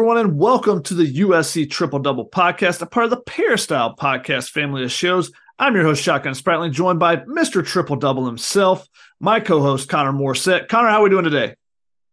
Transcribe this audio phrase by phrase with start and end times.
[0.00, 4.48] Everyone, and welcome to the USC Triple Double Podcast, a part of the Peristyle Podcast
[4.48, 5.30] family of shows.
[5.58, 7.62] I'm your host, Shotgun Spratling, joined by Mr.
[7.62, 8.88] Triple Double himself,
[9.20, 10.68] my co-host Connor Morrissette.
[10.68, 11.54] Connor, how are we doing today?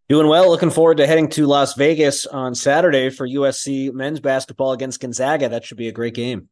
[0.09, 0.49] Doing well.
[0.49, 5.47] Looking forward to heading to Las Vegas on Saturday for USC men's basketball against Gonzaga.
[5.47, 6.49] That should be a great game.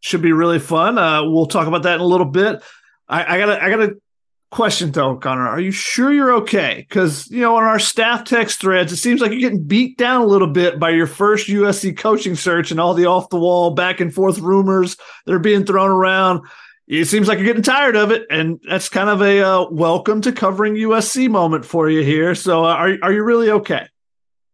[0.00, 0.98] Should be really fun.
[0.98, 2.60] Uh, we'll talk about that in a little bit.
[3.08, 4.00] I, I gotta, I gotta
[4.52, 5.48] question though, Connor.
[5.48, 6.86] Are you sure you're okay?
[6.88, 10.20] Because you know, on our staff text threads, it seems like you're getting beat down
[10.20, 13.72] a little bit by your first USC coaching search and all the off the wall
[13.72, 14.96] back and forth rumors
[15.26, 16.46] that are being thrown around.
[16.86, 20.20] It seems like you're getting tired of it, and that's kind of a uh, welcome
[20.22, 22.34] to covering USC moment for you here.
[22.34, 23.88] So, uh, are are you really okay?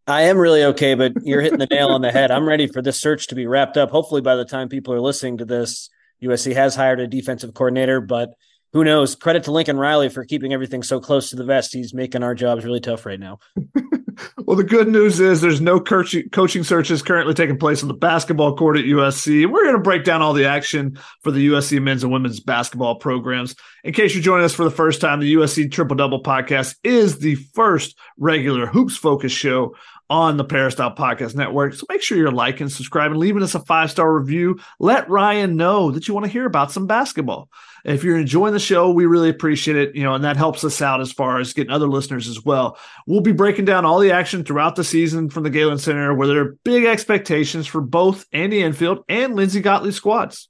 [0.07, 2.31] I am really okay, but you're hitting the nail on the head.
[2.31, 3.91] I'm ready for this search to be wrapped up.
[3.91, 5.89] Hopefully, by the time people are listening to this,
[6.23, 8.33] USC has hired a defensive coordinator, but
[8.73, 9.15] who knows?
[9.15, 11.73] Credit to Lincoln Riley for keeping everything so close to the vest.
[11.73, 13.39] He's making our jobs really tough right now.
[14.45, 18.55] well, the good news is there's no coaching searches currently taking place on the basketball
[18.55, 19.49] court at USC.
[19.49, 22.95] We're going to break down all the action for the USC men's and women's basketball
[22.95, 23.55] programs.
[23.83, 27.19] In case you're joining us for the first time, the USC Triple Double podcast is
[27.19, 29.75] the first regular hoops focused show
[30.09, 31.73] on the Peristyle Podcast Network.
[31.73, 34.59] So make sure you're liking, subscribing, leaving us a five star review.
[34.79, 37.49] Let Ryan know that you want to hear about some basketball.
[37.83, 40.81] If you're enjoying the show, we really appreciate it, you know, and that helps us
[40.81, 42.77] out as far as getting other listeners as well.
[43.07, 46.27] We'll be breaking down all the action throughout the season from the Galen Center, where
[46.27, 50.49] there are big expectations for both Andy Enfield and Lindsay Gottlieb squads.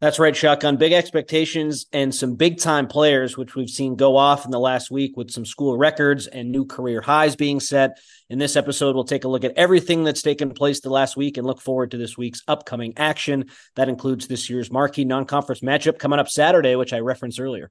[0.00, 0.78] That's right, Shotgun.
[0.78, 4.90] Big expectations and some big time players, which we've seen go off in the last
[4.90, 7.98] week with some school records and new career highs being set.
[8.30, 11.36] In this episode, we'll take a look at everything that's taken place the last week
[11.36, 13.50] and look forward to this week's upcoming action.
[13.76, 17.70] That includes this year's marquee non conference matchup coming up Saturday, which I referenced earlier.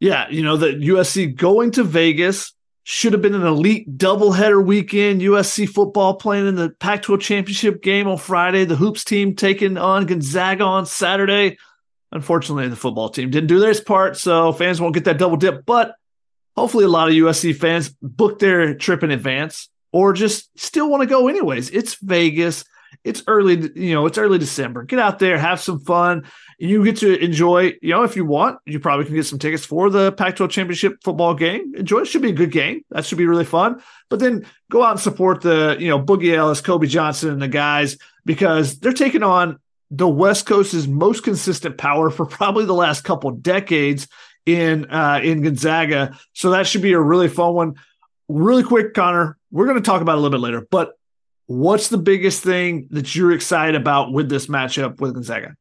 [0.00, 2.54] Yeah, you know, the USC going to Vegas
[2.88, 5.20] should have been an elite doubleheader weekend.
[5.20, 8.64] USC football playing in the Pac 12 championship game on Friday.
[8.64, 11.58] The Hoops team taking on Gonzaga on Saturday.
[12.12, 15.66] Unfortunately, the football team didn't do their part, so fans won't get that double dip.
[15.66, 15.96] But
[16.56, 21.00] hopefully, a lot of USC fans book their trip in advance or just still want
[21.00, 21.70] to go anyways.
[21.70, 22.64] It's Vegas.
[23.04, 24.84] It's early, you know, it's early December.
[24.84, 26.24] Get out there, have some fun
[26.58, 29.64] you get to enjoy, you know, if you want, you probably can get some tickets
[29.64, 31.74] for the Pac 12 championship football game.
[31.76, 32.06] Enjoy it.
[32.06, 32.82] Should be a good game.
[32.90, 33.82] That should be really fun.
[34.08, 37.48] But then go out and support the, you know, Boogie Ellis, Kobe Johnson, and the
[37.48, 39.58] guys because they're taking on
[39.90, 44.08] the West Coast's most consistent power for probably the last couple decades
[44.46, 46.18] in uh, in Gonzaga.
[46.32, 47.74] So that should be a really fun one.
[48.28, 50.98] Really quick, Connor, we're going to talk about a little bit later, but
[51.46, 55.56] what's the biggest thing that you're excited about with this matchup with Gonzaga?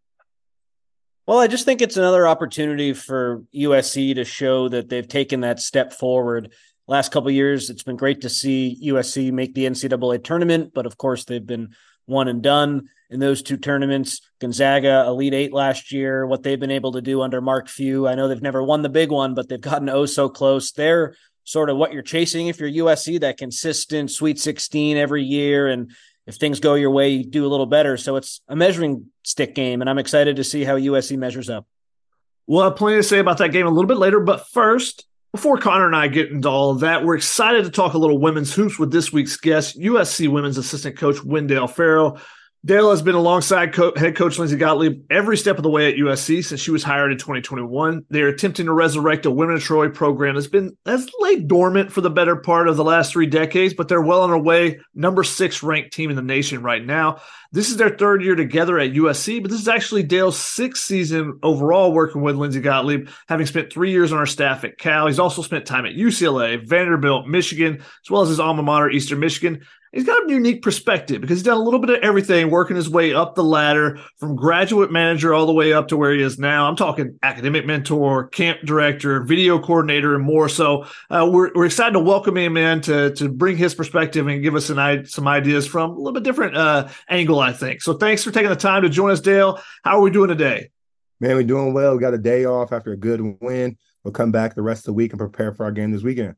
[1.28, 5.59] Well, I just think it's another opportunity for USC to show that they've taken that
[5.59, 6.53] step forward.
[6.88, 10.97] Last couple years, it's been great to see USC make the NCAA tournament, but of
[10.97, 11.73] course, they've been
[12.06, 14.22] one and done in those two tournaments.
[14.40, 18.07] Gonzaga, Elite Eight last year, what they've been able to do under Mark Few.
[18.07, 20.72] I know they've never won the big one, but they've gotten oh so close.
[20.72, 25.67] They're sort of what you're chasing if you're USC, that consistent Sweet 16 every year
[25.67, 25.91] and
[26.28, 27.97] if things go your way, you do a little better.
[27.97, 31.67] So it's a measuring stick game, and I'm excited to see how USC measures up.
[32.47, 35.57] We'll have plenty to say about that game a little bit later, but first, before
[35.57, 38.53] Connor and I get into all of that, we're excited to talk a little women's
[38.53, 42.17] hoops with this week's guest, USC women's assistant coach Wendale Farrow.
[42.65, 45.99] Dale has been alongside co- head coach Lindsay Gottlieb every step of the way at
[45.99, 48.07] USC since she was hired in 2021.
[48.09, 51.91] They are attempting to resurrect a Women of Troy program that's been that's laid dormant
[51.91, 54.79] for the better part of the last three decades, but they're well on their way.
[54.95, 57.21] Number six ranked team in the nation right now.
[57.51, 61.39] This is their third year together at USC, but this is actually Dale's sixth season
[61.43, 65.05] overall working with Lindsay Gottlieb, having spent three years on our staff at Cal.
[65.05, 69.19] He's also spent time at UCLA, Vanderbilt, Michigan, as well as his alma mater, Eastern
[69.19, 69.61] Michigan
[69.95, 72.89] he's got a unique perspective because he's done a little bit of everything, working his
[72.89, 76.37] way up the ladder from graduate manager all the way up to where he is
[76.37, 76.67] now.
[76.67, 80.49] I'm talking academic mentor, camp director, video coordinator, and more.
[80.49, 84.43] So uh, we're, we're excited to welcome him in to, to bring his perspective and
[84.43, 87.81] give us an, some ideas from a little bit different uh, angle, I think.
[87.81, 89.61] So thanks for taking the time to join us, Dale.
[89.83, 90.69] How are we doing today?
[91.21, 91.93] Man, we're doing well.
[91.93, 93.77] We got a day off after a good win.
[94.03, 96.35] We'll come back the rest of the week and prepare for our game this weekend.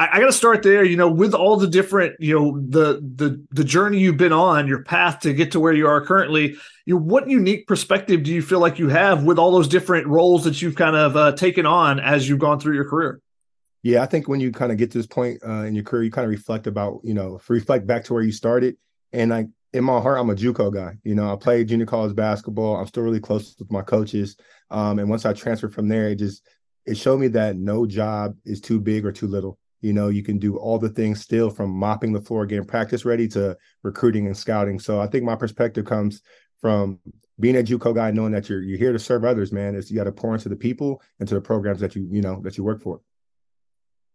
[0.00, 0.82] I, I got to start there.
[0.82, 4.66] You know, with all the different, you know, the the the journey you've been on,
[4.66, 6.56] your path to get to where you are currently.
[6.86, 10.44] You, what unique perspective do you feel like you have with all those different roles
[10.44, 13.20] that you've kind of uh, taken on as you've gone through your career?
[13.82, 16.02] Yeah, I think when you kind of get to this point uh, in your career,
[16.02, 18.76] you kind of reflect about, you know, reflect back to where you started.
[19.12, 20.96] And like in my heart, I'm a JUCO guy.
[21.04, 22.76] You know, I played junior college basketball.
[22.76, 24.36] I'm still really close with my coaches.
[24.70, 26.46] Um, and once I transferred from there, it just
[26.86, 30.22] it showed me that no job is too big or too little you know, you
[30.22, 34.26] can do all the things still from mopping the floor, getting practice ready to recruiting
[34.26, 34.78] and scouting.
[34.78, 36.22] So I think my perspective comes
[36.60, 36.98] from
[37.38, 39.74] being a JUCO guy, knowing that you're you're here to serve others, man.
[39.74, 42.20] Is you got to pour into the people and to the programs that you you
[42.20, 43.00] know that you work for.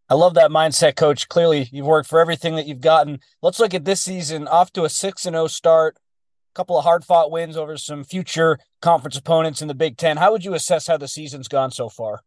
[0.07, 1.27] I love that mindset, coach.
[1.27, 3.19] Clearly, you've worked for everything that you've gotten.
[3.41, 6.83] Let's look at this season off to a 6 and 0 start, a couple of
[6.83, 10.17] hard fought wins over some future conference opponents in the Big Ten.
[10.17, 12.21] How would you assess how the season's gone so far?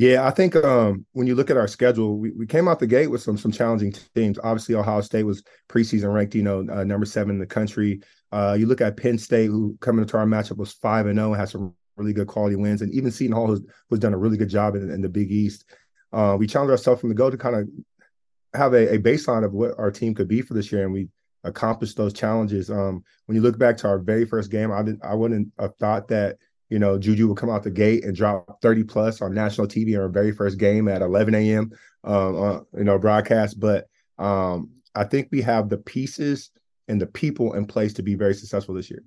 [0.00, 2.86] Yeah, I think um, when you look at our schedule, we, we came out the
[2.86, 4.38] gate with some some challenging teams.
[4.42, 8.00] Obviously, Ohio State was preseason ranked, you know, uh, number seven in the country.
[8.32, 11.32] Uh, you look at Penn State, who coming into our matchup was five and zero,
[11.32, 13.60] oh, has some really good quality wins, and even Seton Hall has,
[13.90, 15.66] was done a really good job in, in the Big East.
[16.14, 17.68] Uh, we challenged ourselves from the go to kind of
[18.54, 21.08] have a, a, baseline of what our team could be for this year, and we
[21.44, 22.70] accomplished those challenges.
[22.70, 25.76] Um, when you look back to our very first game, I didn't, I wouldn't have
[25.76, 26.38] thought that
[26.70, 29.94] you know Juju would come out the gate and drop 30 plus on national TV
[29.94, 31.72] in our very first game at 11 a.m.
[32.04, 33.86] Um, uh, you know broadcast, but
[34.18, 36.50] um, I think we have the pieces
[36.88, 39.02] and the people in place to be very successful this year.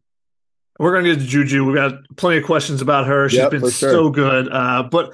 [0.80, 1.66] We're going to get to Juju.
[1.66, 3.30] We've got plenty of questions about her.
[3.30, 3.92] She's yep, been sure.
[3.92, 4.52] so good.
[4.52, 5.14] Uh, but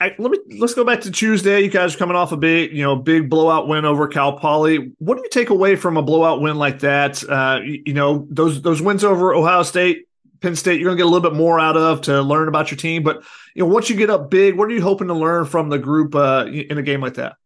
[0.00, 1.60] I, let me let's go back to Tuesday.
[1.60, 4.92] You guys are coming off a big, you know, big blowout win over Cal Poly.
[4.98, 7.22] What do you take away from a blowout win like that?
[7.28, 10.08] Uh, you, you know, those those wins over Ohio State,
[10.40, 12.70] Penn State, you're going to get a little bit more out of to learn about
[12.70, 13.02] your team.
[13.02, 13.24] But
[13.54, 15.78] you know, once you get up big, what are you hoping to learn from the
[15.78, 17.36] group uh, in a game like that?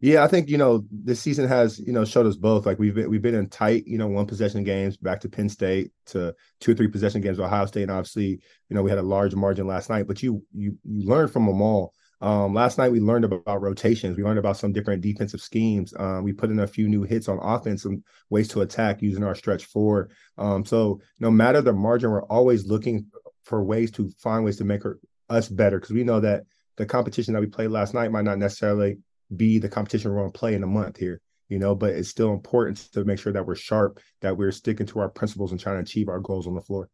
[0.00, 2.66] Yeah, I think you know this season has you know showed us both.
[2.66, 5.48] Like we've been we've been in tight you know one possession games back to Penn
[5.48, 8.26] State to two or three possession games Ohio State, and obviously
[8.68, 10.06] you know we had a large margin last night.
[10.06, 11.94] But you you you learn from them all.
[12.24, 14.16] Um, last night we learned about rotations.
[14.16, 15.92] We learned about some different defensive schemes.
[15.98, 19.22] Um, we put in a few new hits on offense and ways to attack using
[19.22, 20.08] our stretch four.
[20.38, 23.08] Um, so no matter the margin, we're always looking
[23.42, 26.44] for ways to find ways to make her, us better because we know that
[26.76, 28.96] the competition that we played last night might not necessarily
[29.36, 32.08] be the competition we're going to play in a month here, you know, but it's
[32.08, 35.60] still important to make sure that we're sharp, that we're sticking to our principles and
[35.60, 36.88] trying to achieve our goals on the floor.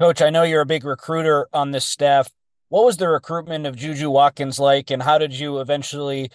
[0.00, 2.28] Coach, I know you're a big recruiter on this staff.
[2.72, 6.30] What was the recruitment of Juju Watkins like, and how did you eventually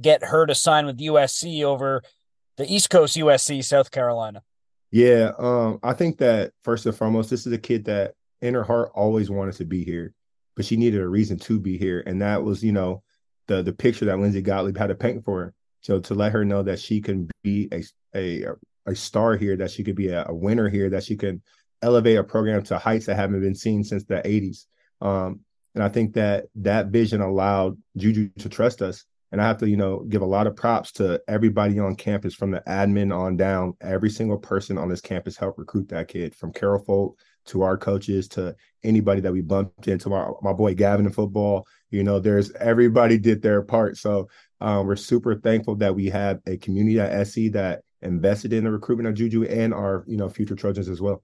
[0.00, 2.02] get her to sign with USC over
[2.56, 4.42] the East Coast USC, South Carolina?
[4.90, 8.64] Yeah, um, I think that first and foremost, this is a kid that in her
[8.64, 10.12] heart always wanted to be here,
[10.56, 13.04] but she needed a reason to be here, and that was, you know,
[13.46, 15.54] the the picture that Lindsay Gottlieb had to paint for her.
[15.82, 18.44] So to let her know that she can be a a
[18.86, 21.42] a star here, that she could be a, a winner here, that she can
[21.80, 24.66] elevate a program to heights that haven't been seen since the 80s.
[25.00, 25.42] Um,
[25.76, 29.04] and I think that that vision allowed Juju to trust us.
[29.30, 32.34] And I have to, you know, give a lot of props to everybody on campus
[32.34, 33.74] from the admin on down.
[33.82, 37.76] Every single person on this campus helped recruit that kid from Carol Folt to our
[37.76, 40.08] coaches to anybody that we bumped into.
[40.08, 43.98] My, my boy Gavin in football, you know, there's everybody did their part.
[43.98, 44.30] So
[44.62, 48.70] um, we're super thankful that we have a community at SC that invested in the
[48.70, 51.22] recruitment of Juju and our, you know, future Trojans as well.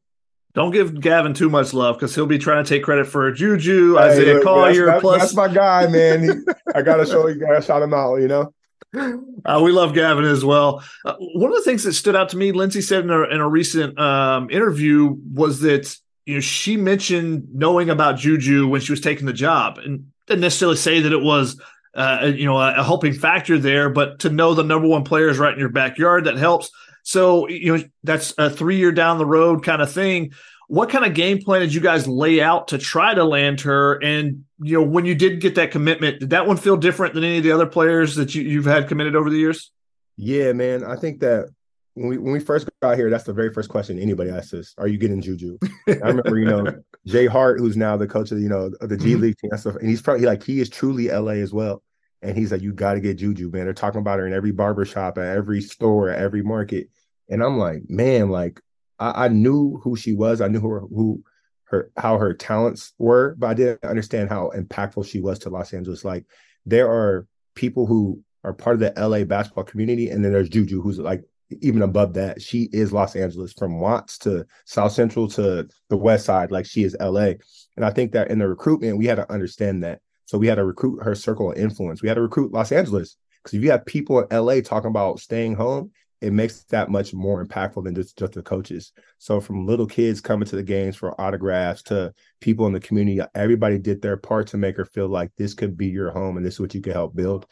[0.55, 3.95] Don't give Gavin too much love because he'll be trying to take credit for Juju,
[3.95, 4.87] hey, Isaiah look, Collier.
[4.87, 6.23] That's, plus, that's my guy, man.
[6.23, 6.31] He,
[6.75, 8.17] I gotta show you, gotta shout him out.
[8.17, 8.55] You know.
[9.45, 10.85] Uh, we love Gavin as well.
[11.05, 13.41] Uh, one of the things that stood out to me, Lindsay said in a, in
[13.41, 18.93] a recent um, interview, was that you know she mentioned knowing about Juju when she
[18.93, 21.61] was taking the job, and didn't necessarily say that it was
[21.95, 25.29] uh, you know a, a helping factor there, but to know the number one player
[25.29, 26.71] is right in your backyard that helps.
[27.03, 30.33] So you know that's a three year down the road kind of thing.
[30.69, 34.03] What kind of game plan did you guys lay out to try to land her?
[34.03, 37.25] And you know when you did get that commitment, did that one feel different than
[37.25, 39.71] any of the other players that you, you've had committed over the years?
[40.17, 40.85] Yeah, man.
[40.85, 41.49] I think that
[41.95, 44.75] when we when we first got here, that's the very first question anybody asks us:
[44.79, 45.59] Are you getting Juju?
[45.89, 48.97] I remember, you know, Jay Hart, who's now the coach of you know of the
[48.97, 49.23] G mm-hmm.
[49.23, 51.83] League team, stuff, and he's probably like he is truly LA as well.
[52.23, 53.65] And he's like, you got to get Juju, man.
[53.65, 56.89] They're talking about her in every barbershop, at every store, at every market.
[57.29, 58.61] And I'm like, man, like
[58.99, 60.41] I, I knew who she was.
[60.41, 61.25] I knew her, who
[61.65, 65.73] her how her talents were, but I didn't understand how impactful she was to Los
[65.73, 66.05] Angeles.
[66.05, 66.25] Like
[66.65, 70.81] there are people who are part of the LA basketball community, and then there's Juju,
[70.81, 71.25] who's like
[71.61, 76.25] even above that, she is Los Angeles from Watts to South Central to the West
[76.25, 77.33] Side, like she is LA.
[77.77, 80.01] And I think that in the recruitment, we had to understand that.
[80.33, 82.01] So we had to recruit her circle of influence.
[82.01, 85.21] We had to recruit Los Angeles because if you have people in LA talking about
[85.21, 85.91] staying home,
[86.23, 88.93] it makes that much more impactful than just, just the coaches.
[89.19, 93.21] So from little kids coming to the games for autographs to people in the community,
[93.35, 96.47] everybody did their part to make her feel like this could be your home and
[96.47, 97.45] this is what you could help build.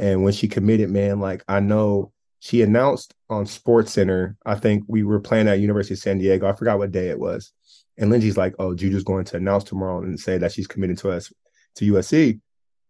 [0.00, 2.10] And when she committed, man, like I know
[2.40, 6.48] she announced on Sports Center, I think we were playing at University of San Diego.
[6.48, 7.52] I forgot what day it was.
[7.96, 11.12] And Lindsay's like, oh, Juju's going to announce tomorrow and say that she's committed to
[11.12, 11.32] us
[11.76, 12.40] to USC.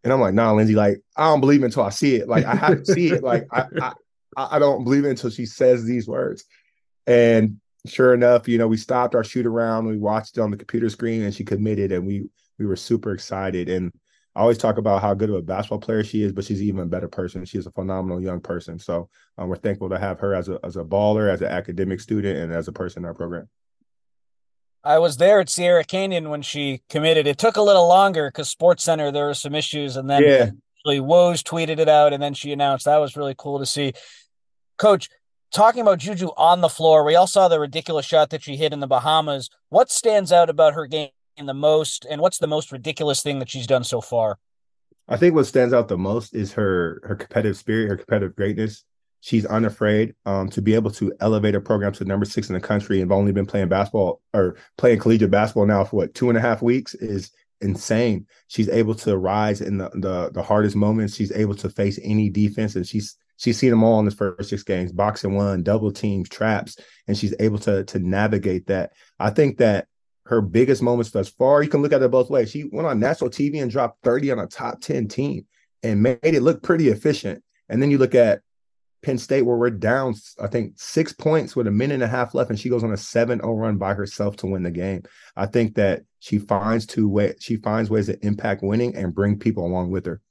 [0.02, 2.28] And I'm like, nah, Lindsay, like, I don't believe it until I see it.
[2.28, 3.22] Like, I have to see it.
[3.22, 3.92] Like, I, I,
[4.36, 6.44] I don't believe it until she says these words.
[7.06, 9.86] And sure enough, you know, we stopped our shoot around.
[9.86, 13.12] We watched it on the computer screen, and she committed, and we we were super
[13.12, 13.68] excited.
[13.68, 13.92] And
[14.34, 16.80] I always talk about how good of a basketball player she is, but she's even
[16.80, 17.44] a better person.
[17.44, 18.78] She's a phenomenal young person.
[18.78, 22.00] So um, we're thankful to have her as a as a baller, as an academic
[22.00, 23.48] student, and as a person in our program.
[24.84, 27.26] I was there at Sierra Canyon when she committed.
[27.26, 30.50] It took a little longer because Sports Center there were some issues, and then yeah.
[30.78, 32.84] actually Woj tweeted it out, and then she announced.
[32.84, 33.94] That was really cool to see.
[34.76, 35.08] Coach,
[35.52, 38.72] talking about Juju on the floor, we all saw the ridiculous shot that she hit
[38.74, 39.48] in the Bahamas.
[39.70, 41.08] What stands out about her game
[41.42, 44.38] the most, and what's the most ridiculous thing that she's done so far?
[45.08, 48.84] I think what stands out the most is her her competitive spirit, her competitive greatness
[49.24, 52.60] she's unafraid um, to be able to elevate a program to number six in the
[52.60, 56.36] country and only been playing basketball or playing collegiate basketball now for what two and
[56.36, 57.30] a half weeks is
[57.62, 58.26] insane.
[58.48, 61.16] She's able to rise in the, the the hardest moments.
[61.16, 64.50] She's able to face any defense, and she's she's seen them all in the first
[64.50, 66.76] six games: boxing one, double teams, traps,
[67.08, 68.92] and she's able to to navigate that.
[69.18, 69.86] I think that
[70.26, 72.50] her biggest moments thus far, you can look at it both ways.
[72.50, 75.46] She went on national TV and dropped 30 on a top 10 team
[75.82, 77.42] and made it look pretty efficient.
[77.68, 78.40] And then you look at
[79.04, 82.34] Penn State where we're down, I think, six points with a minute and a half
[82.34, 85.02] left, and she goes on a 7-0 run by herself to win the game.
[85.36, 89.38] I think that she finds two way she finds ways to impact winning and bring
[89.38, 90.22] people along with her.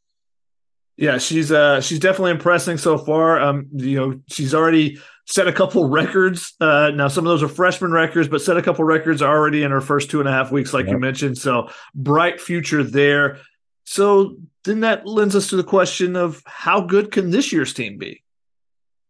[0.98, 3.40] Yeah, she's uh she's definitely impressing so far.
[3.40, 6.54] Um, you know, she's already set a couple records.
[6.60, 9.70] Uh now some of those are freshman records, but set a couple records already in
[9.70, 10.94] her first two and a half weeks, like yep.
[10.94, 11.38] you mentioned.
[11.38, 13.40] So bright future there.
[13.86, 17.98] So then that lends us to the question of how good can this year's team
[17.98, 18.23] be?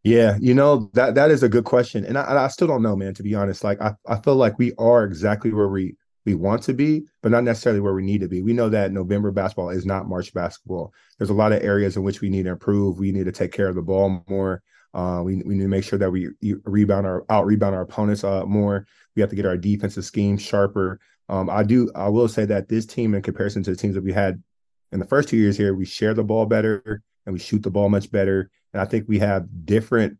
[0.03, 2.95] Yeah, you know that that is a good question, and I, I still don't know,
[2.95, 3.13] man.
[3.13, 5.95] To be honest, like I, I feel like we are exactly where we
[6.25, 8.41] we want to be, but not necessarily where we need to be.
[8.41, 10.93] We know that November basketball is not March basketball.
[11.17, 12.99] There's a lot of areas in which we need to improve.
[12.99, 14.61] We need to take care of the ball more.
[14.93, 16.29] Uh, we we need to make sure that we
[16.65, 18.85] rebound our out rebound our opponents uh, more.
[19.15, 20.99] We have to get our defensive scheme sharper.
[21.29, 21.89] Um, I do.
[21.95, 24.43] I will say that this team, in comparison to the teams that we had
[24.91, 27.71] in the first two years here, we share the ball better and we shoot the
[27.71, 28.51] ball much better.
[28.73, 30.17] And I think we have different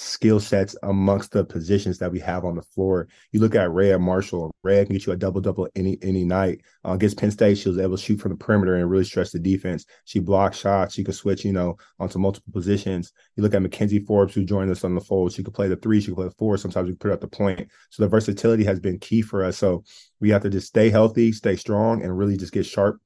[0.00, 3.08] skill sets amongst the positions that we have on the floor.
[3.32, 4.52] You look at Rayah Marshall.
[4.64, 6.60] Rayah can get you a double double any any night.
[6.84, 9.32] Uh, against Penn State, she was able to shoot from the perimeter and really stretch
[9.32, 9.86] the defense.
[10.04, 10.94] She blocked shots.
[10.94, 13.12] She could switch, you know, onto multiple positions.
[13.34, 15.32] You look at Mackenzie Forbes, who joined us on the fold.
[15.32, 16.00] She could play the three.
[16.00, 16.56] She could play the four.
[16.56, 17.68] Sometimes we put up the point.
[17.90, 19.58] So the versatility has been key for us.
[19.58, 19.82] So
[20.20, 23.00] we have to just stay healthy, stay strong, and really just get sharp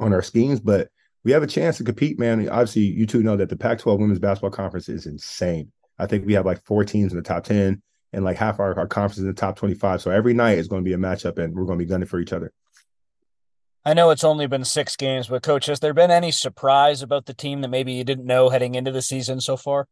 [0.00, 0.58] on our schemes.
[0.58, 0.88] But
[1.24, 2.48] we have a chance to compete, man.
[2.48, 5.72] Obviously, you two know that the Pac-12 Women's Basketball Conference is insane.
[5.98, 7.82] I think we have like four teams in the top 10
[8.12, 10.00] and like half our, our conference in the top 25.
[10.00, 12.08] So every night is going to be a matchup and we're going to be gunning
[12.08, 12.52] for each other.
[13.84, 17.26] I know it's only been six games, but coach, has there been any surprise about
[17.26, 19.86] the team that maybe you didn't know heading into the season so far?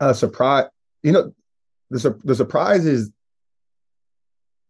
[0.00, 0.66] Uh, surprise,
[1.02, 1.32] you know,
[1.90, 3.10] the, the surprise is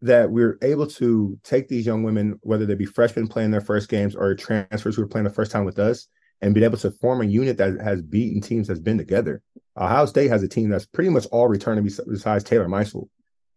[0.03, 3.89] that we're able to take these young women, whether they be freshmen playing their first
[3.89, 6.09] games or transfers who are playing the first time with us,
[6.41, 9.43] and be able to form a unit that has beaten teams that's been together.
[9.77, 13.09] Ohio State has a team that's pretty much all returning besides Taylor Mikesell.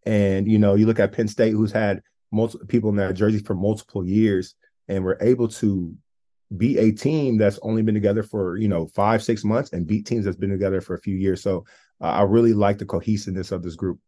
[0.06, 2.00] And you know, you look at Penn State, who's had
[2.30, 4.54] multiple people in their jerseys for multiple years,
[4.86, 5.94] and we're able to
[6.56, 10.06] beat a team that's only been together for you know five, six months, and beat
[10.06, 11.42] teams that's been together for a few years.
[11.42, 11.64] So
[12.00, 13.98] uh, I really like the cohesiveness of this group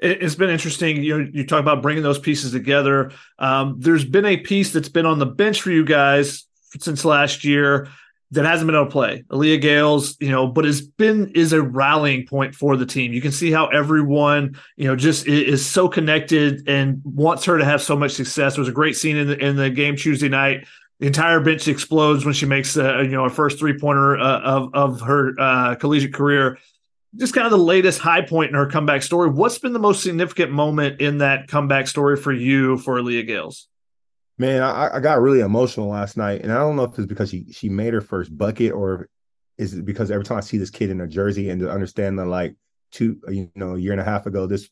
[0.00, 1.02] it's been interesting.
[1.02, 3.12] You know, you talk about bringing those pieces together.
[3.38, 6.46] Um, there's been a piece that's been on the bench for you guys
[6.78, 7.88] since last year
[8.32, 9.24] that hasn't been able to play.
[9.28, 13.12] Aaliyah Gales, you know, but has been is a rallying point for the team.
[13.12, 17.64] You can see how everyone, you know, just is, so connected and wants her to
[17.64, 18.54] have so much success.
[18.54, 20.66] There was a great scene in the in the game Tuesday night.
[21.00, 24.40] The entire bench explodes when she makes, uh, you know, her first three pointer uh,
[24.40, 26.58] of of her uh, collegiate career
[27.16, 29.30] just kind of the latest high point in her comeback story.
[29.30, 33.68] What's been the most significant moment in that comeback story for you for Leah Gales?
[34.38, 37.28] Man, I, I, got really emotional last night, and I don't know if it's because
[37.28, 39.08] she she made her first bucket or
[39.58, 42.18] is it because every time I see this kid in a jersey and to understand
[42.18, 42.56] that like
[42.90, 44.70] two you know a year and a half ago this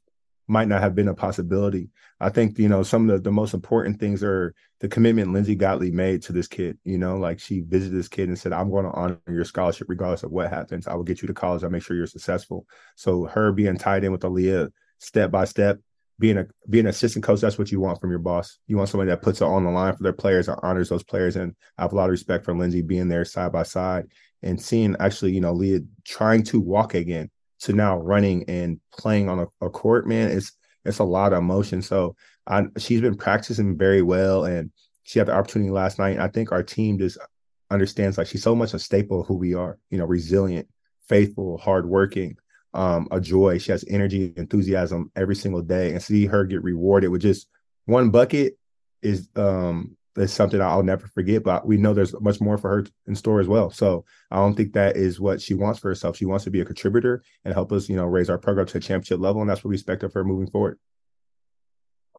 [0.49, 1.91] might not have been a possibility.
[2.21, 5.55] I think, you know, some of the, the most important things are the commitment Lindsay
[5.55, 6.79] Gottlieb made to this kid.
[6.85, 9.89] You know, like she visited this kid and said, I'm going to honor your scholarship
[9.89, 10.87] regardless of what happens.
[10.87, 11.63] I will get you to college.
[11.63, 12.67] I'll make sure you're successful.
[12.97, 15.79] So her being tied in with Aaliyah step by step,
[16.19, 18.59] being a being an assistant coach, that's what you want from your boss.
[18.67, 21.05] You want somebody that puts it on the line for their players and honors those
[21.05, 21.37] players.
[21.37, 24.07] And I have a lot of respect for Lindsay being there side by side
[24.43, 29.29] and seeing actually, you know, Leah trying to walk again to now running and playing
[29.29, 30.53] on a, a court, man, it's
[30.85, 31.83] it's a lot of emotion.
[31.83, 34.71] So I, she's been practicing very well, and
[35.03, 36.19] she had the opportunity last night.
[36.19, 37.19] I think our team just
[37.71, 39.79] understands like she's so much a staple of who we are.
[39.91, 40.69] You know, resilient,
[41.09, 42.37] faithful, hardworking,
[42.75, 43.59] um, a joy.
[43.59, 47.49] She has energy, enthusiasm every single day, and see her get rewarded with just
[47.85, 48.59] one bucket
[49.03, 51.43] is um is something I'll never forget.
[51.43, 53.71] But we know there's much more for her in store as well.
[53.71, 56.17] So I don't think that is what she wants for herself.
[56.17, 58.79] She wants to be a contributor and help us, you know, raise our program to
[58.79, 60.79] a championship level, and that's what we expect of her moving forward.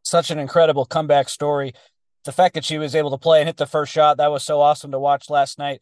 [0.04, 1.72] Such an incredible comeback story.
[2.24, 4.44] The fact that she was able to play and hit the first shot that was
[4.44, 5.80] so awesome to watch last night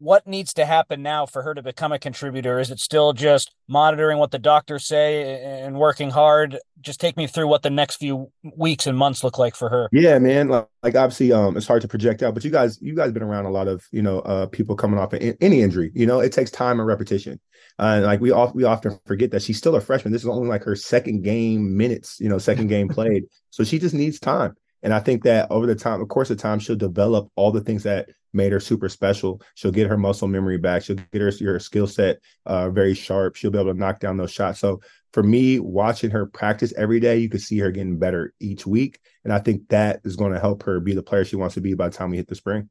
[0.00, 2.58] what needs to happen now for her to become a contributor?
[2.58, 6.58] Is it still just monitoring what the doctors say and working hard?
[6.80, 9.90] Just take me through what the next few weeks and months look like for her.
[9.92, 10.48] Yeah, man.
[10.48, 13.22] Like, like obviously, um, it's hard to project out, but you guys, you guys been
[13.22, 15.92] around a lot of you know uh people coming off of any injury.
[15.94, 17.38] You know, it takes time and repetition.
[17.78, 20.12] Uh, and like we all we often forget that she's still a freshman.
[20.12, 22.18] This is only like her second game minutes.
[22.20, 24.56] You know, second game played, so she just needs time.
[24.82, 27.60] And I think that over the time, of course, the time she'll develop all the
[27.60, 29.42] things that made her super special.
[29.54, 30.82] She'll get her muscle memory back.
[30.82, 33.36] She'll get her your skill set uh, very sharp.
[33.36, 34.60] She'll be able to knock down those shots.
[34.60, 34.80] So
[35.12, 39.00] for me, watching her practice every day, you could see her getting better each week,
[39.24, 41.60] and I think that is going to help her be the player she wants to
[41.60, 42.70] be by the time we hit the spring.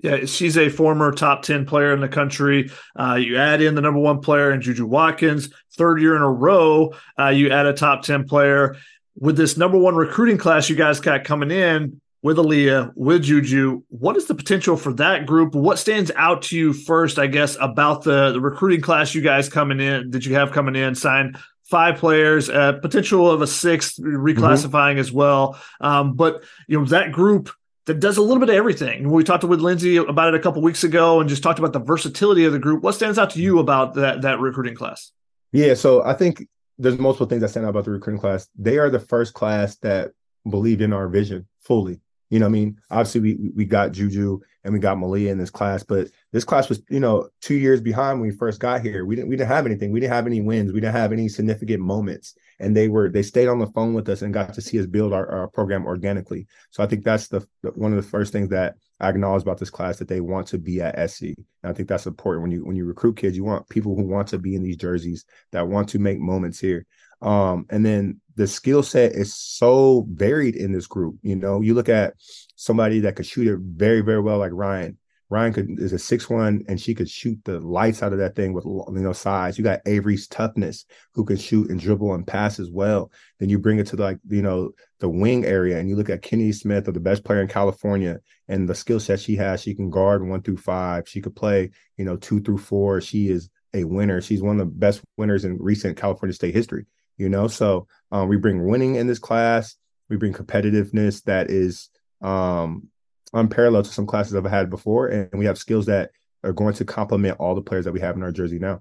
[0.00, 2.70] Yeah, she's a former top 10 player in the country.
[2.94, 6.30] Uh, you add in the number one player in Juju Watkins, third year in a
[6.30, 8.76] row, uh, you add a top 10 player.
[9.18, 13.82] With this number one recruiting class you guys got coming in, with Aaliyah, with Juju.
[13.88, 15.54] What is the potential for that group?
[15.54, 19.48] What stands out to you first, I guess, about the, the recruiting class you guys
[19.48, 20.94] coming in that you have coming in?
[20.94, 24.98] Signed five players, uh, potential of a sixth, reclassifying mm-hmm.
[24.98, 25.58] as well.
[25.80, 27.50] Um, but you know that group
[27.84, 29.10] that does a little bit of everything.
[29.10, 31.78] We talked with Lindsay about it a couple weeks ago and just talked about the
[31.78, 32.82] versatility of the group.
[32.82, 35.12] What stands out to you about that that recruiting class?
[35.52, 36.46] Yeah, so I think
[36.78, 38.48] there's multiple things stand out about the recruiting class.
[38.56, 40.12] They are the first class that
[40.48, 42.00] believed in our vision fully.
[42.30, 45.50] You know, I mean, obviously we we got Juju and we got Malia in this
[45.50, 49.04] class, but this class was, you know, two years behind when we first got here.
[49.06, 49.92] We didn't we didn't have anything.
[49.92, 50.72] We didn't have any wins.
[50.72, 52.34] We didn't have any significant moments.
[52.60, 54.86] And they were they stayed on the phone with us and got to see us
[54.86, 56.46] build our, our program organically.
[56.70, 59.70] So I think that's the one of the first things that I acknowledge about this
[59.70, 61.22] class that they want to be at SC.
[61.22, 63.36] And I think that's important when you when you recruit kids.
[63.36, 66.58] You want people who want to be in these jerseys that want to make moments
[66.58, 66.84] here.
[67.22, 71.16] Um, and then the skill set is so varied in this group.
[71.22, 72.14] You know, you look at
[72.54, 74.98] somebody that could shoot it very, very well, like Ryan.
[75.30, 78.34] Ryan could is a six one, and she could shoot the lights out of that
[78.34, 79.58] thing with you know size.
[79.58, 83.12] You got Avery's toughness, who can shoot and dribble and pass as well.
[83.38, 86.22] Then you bring it to like you know the wing area, and you look at
[86.22, 89.60] Kenny Smith, or the best player in California, and the skill set she has.
[89.60, 91.08] She can guard one through five.
[91.08, 93.00] She could play you know two through four.
[93.00, 94.22] She is a winner.
[94.22, 96.86] She's one of the best winners in recent California State history
[97.18, 99.76] you know so um, we bring winning in this class
[100.08, 101.90] we bring competitiveness that is
[102.22, 102.88] um,
[103.32, 106.10] unparalleled to some classes i've had before and we have skills that
[106.44, 108.80] are going to complement all the players that we have in our jersey now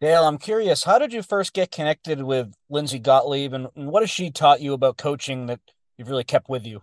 [0.00, 4.02] dale i'm curious how did you first get connected with lindsay gottlieb and, and what
[4.02, 5.60] has she taught you about coaching that
[5.96, 6.82] you've really kept with you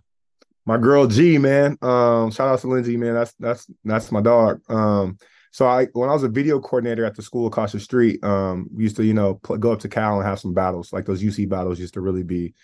[0.66, 1.76] my girl G, man.
[1.82, 3.12] Um, shout out to Lindsay, man.
[3.12, 4.62] That's that's that's my dog.
[4.70, 5.18] Um,
[5.54, 8.68] so I, when I was a video coordinator at the school across the street, um,
[8.74, 10.92] we used to, you know, pl- go up to Cal and have some battles.
[10.92, 12.54] Like those UC battles used to really be,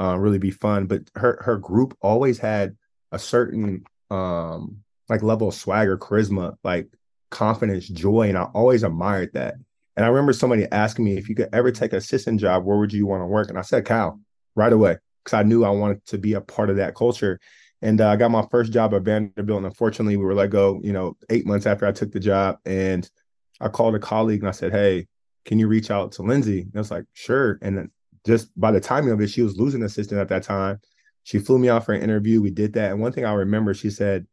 [0.00, 0.86] uh, really be fun.
[0.86, 2.76] But her her group always had
[3.12, 6.88] a certain um like level of swagger, charisma, like
[7.30, 9.54] confidence, joy, and I always admired that.
[9.96, 12.78] And I remember somebody asking me if you could ever take an assistant job, where
[12.78, 13.48] would you want to work?
[13.48, 14.20] And I said Cal
[14.54, 17.40] right away because I knew I wanted to be a part of that culture.
[17.82, 19.58] And uh, I got my first job at Vanderbilt.
[19.58, 22.58] And unfortunately, we were let go, you know, eight months after I took the job.
[22.64, 23.08] And
[23.60, 25.06] I called a colleague and I said, Hey,
[25.44, 26.62] can you reach out to Lindsay?
[26.62, 27.58] And I was like, Sure.
[27.62, 27.90] And then
[28.28, 30.80] just by the timing of it, she was losing assistant at that time.
[31.24, 32.40] She flew me out for an interview.
[32.40, 32.92] We did that.
[32.92, 34.26] And one thing I remember, she said,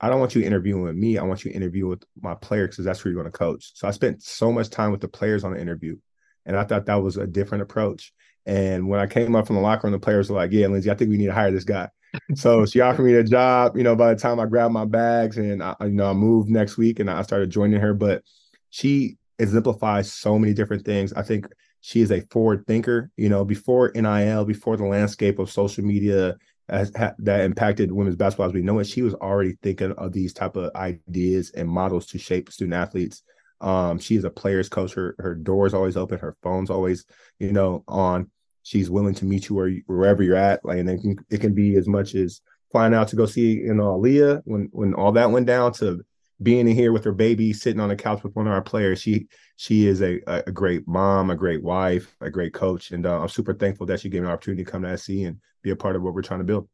[0.00, 1.18] I don't want you interviewing with me.
[1.18, 3.72] I want you to interview with my players because that's where you're going to coach.
[3.74, 5.98] So I spent so much time with the players on the interview.
[6.46, 8.14] And I thought that was a different approach.
[8.46, 10.90] And when I came up from the locker room, the players were like, Yeah, Lindsay,
[10.90, 11.90] I think we need to hire this guy
[12.34, 13.76] so she offered me the job.
[13.76, 16.48] You know, by the time I grabbed my bags and I, you know I moved
[16.48, 18.22] next week and I started joining her, but
[18.70, 21.12] she exemplifies so many different things.
[21.12, 21.46] I think
[21.80, 23.10] she is a forward thinker.
[23.16, 26.36] You know, before NIL, before the landscape of social media
[26.68, 30.12] has, ha, that impacted women's basketball as we know it, she was already thinking of
[30.12, 33.22] these type of ideas and models to shape student athletes.
[33.60, 34.94] Um, she is a player's coach.
[34.94, 36.18] Her her door's always open.
[36.18, 37.04] Her phone's always,
[37.38, 38.30] you know, on
[38.62, 40.64] she's willing to meet you where you, wherever you're at.
[40.64, 42.40] Like, and it can it can be as much as
[42.70, 46.04] flying out to go see you know Aaliyah when when all that went down to
[46.42, 49.00] being in here with her baby, sitting on the couch with one of our players.
[49.00, 53.20] She she is a a great mom, a great wife, a great coach, and uh,
[53.20, 55.70] I'm super thankful that she gave me an opportunity to come to SC and be
[55.70, 56.68] a part of what we're trying to build.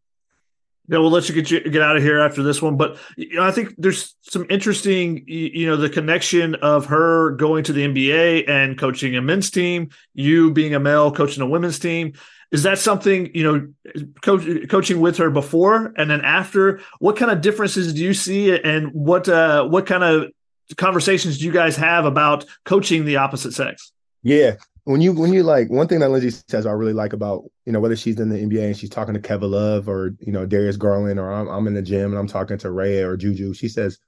[0.88, 3.34] Yeah, we'll let you get you, get out of here after this one, but you
[3.34, 7.84] know, I think there's some interesting, you know, the connection of her going to the
[7.84, 12.12] NBA and coaching a men's team, you being a male coaching a women's team.
[12.52, 16.80] Is that something you know, coach, coaching with her before and then after?
[16.98, 20.30] What kind of differences do you see, and what uh, what kind of
[20.76, 23.92] conversations do you guys have about coaching the opposite sex?
[24.22, 24.56] Yeah,
[24.86, 27.72] when you when you like one thing that Lindsay says I really like about you
[27.72, 30.46] know whether she's in the NBA and she's talking to Kevin Love or you know
[30.46, 33.52] Darius Garland or I'm, I'm in the gym and I'm talking to Ray or Juju,
[33.54, 33.98] she says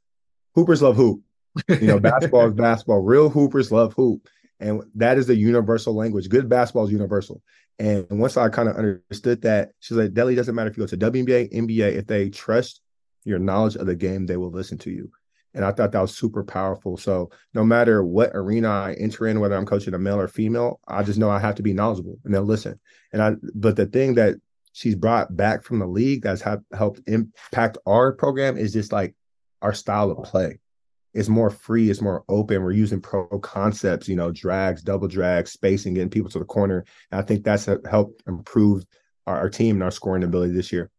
[0.54, 1.20] hoopers love hoop.
[1.68, 3.00] You know, basketball is basketball.
[3.00, 4.28] Real hoopers love hoop,
[4.60, 6.28] and that is the universal language.
[6.28, 7.42] Good basketball is universal.
[7.78, 10.88] And once I kind of understood that, she's like, Deli doesn't matter if you go
[10.88, 12.80] to WNBA, NBA, if they trust
[13.24, 15.10] your knowledge of the game, they will listen to you.
[15.54, 16.96] And I thought that was super powerful.
[16.96, 20.80] So no matter what arena I enter in, whether I'm coaching a male or female,
[20.86, 22.78] I just know I have to be knowledgeable and they'll listen.
[23.12, 24.36] And I, but the thing that
[24.72, 29.14] she's brought back from the league that's have, helped impact our program is just like
[29.62, 30.58] our style of play.
[31.14, 32.62] It's more free, it's more open.
[32.62, 36.84] We're using pro concepts, you know, drags, double drags, spacing, getting people to the corner.
[37.10, 38.84] And I think that's helped improve
[39.26, 40.90] our, our team and our scoring ability this year.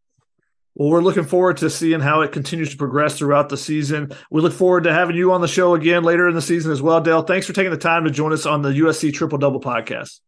[0.75, 4.11] Well, we're looking forward to seeing how it continues to progress throughout the season.
[4.31, 6.81] We look forward to having you on the show again later in the season as
[6.81, 7.21] well, Dale.
[7.21, 10.19] Thanks for taking the time to join us on the USC Triple Double podcast.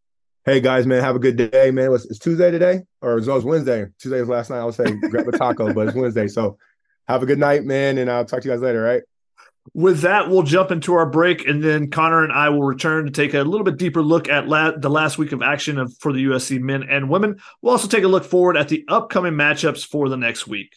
[0.44, 1.92] Hey guys, man, have a good day, man.
[1.92, 3.86] It's, it's Tuesday today, or it was oh, Wednesday.
[4.00, 4.58] Tuesday was last night.
[4.58, 6.26] I was saying grab a taco, but it's Wednesday.
[6.26, 6.58] So
[7.06, 8.82] have a good night, man, and I'll talk to you guys later.
[8.82, 9.02] Right.
[9.74, 13.10] With that, we'll jump into our break, and then Connor and I will return to
[13.10, 16.12] take a little bit deeper look at la- the last week of action of, for
[16.12, 17.40] the USC men and women.
[17.60, 20.76] We'll also take a look forward at the upcoming matchups for the next week.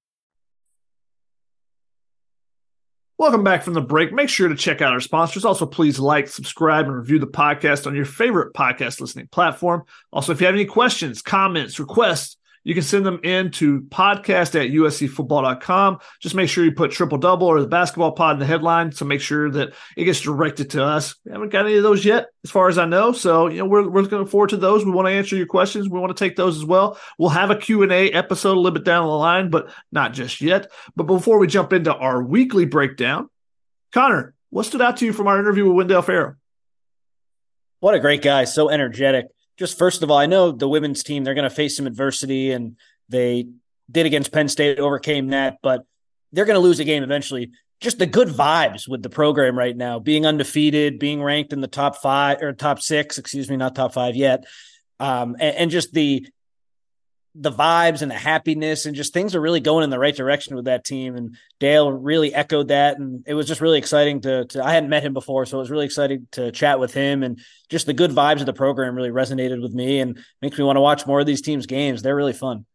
[3.21, 4.11] Welcome back from the break.
[4.11, 5.45] Make sure to check out our sponsors.
[5.45, 9.83] Also, please like, subscribe, and review the podcast on your favorite podcast listening platform.
[10.11, 14.59] Also, if you have any questions, comments, requests, you can send them in to podcast
[14.59, 15.99] at uscfootball.com.
[16.19, 18.91] Just make sure you put triple double or the basketball pod in the headline.
[18.91, 21.15] So make sure that it gets directed to us.
[21.25, 23.13] We haven't got any of those yet, as far as I know.
[23.13, 24.85] So, you know, we're, we're looking forward to those.
[24.85, 25.89] We want to answer your questions.
[25.89, 26.99] We want to take those as well.
[27.17, 30.71] We'll have a Q&A episode a little bit down the line, but not just yet.
[30.95, 33.29] But before we jump into our weekly breakdown,
[33.91, 36.35] Connor, what stood out to you from our interview with Wendale Farrow?
[37.79, 38.43] What a great guy.
[38.43, 39.25] So energetic
[39.57, 42.51] just first of all, I know the women's team, they're going to face some adversity
[42.51, 42.77] and
[43.09, 43.47] they
[43.89, 45.83] did against Penn State, overcame that, but
[46.31, 47.51] they're going to lose a game eventually.
[47.79, 51.67] Just the good vibes with the program right now, being undefeated, being ranked in the
[51.67, 54.45] top five or top six, excuse me, not top five yet.
[54.99, 56.27] Um, and, and just the
[57.33, 60.55] the vibes and the happiness and just things are really going in the right direction
[60.55, 61.15] with that team.
[61.15, 62.99] And Dale really echoed that.
[62.99, 65.45] And it was just really exciting to, to, I hadn't met him before.
[65.45, 67.39] So it was really exciting to chat with him and
[67.69, 70.75] just the good vibes of the program really resonated with me and makes me want
[70.75, 72.01] to watch more of these teams games.
[72.01, 72.65] They're really fun.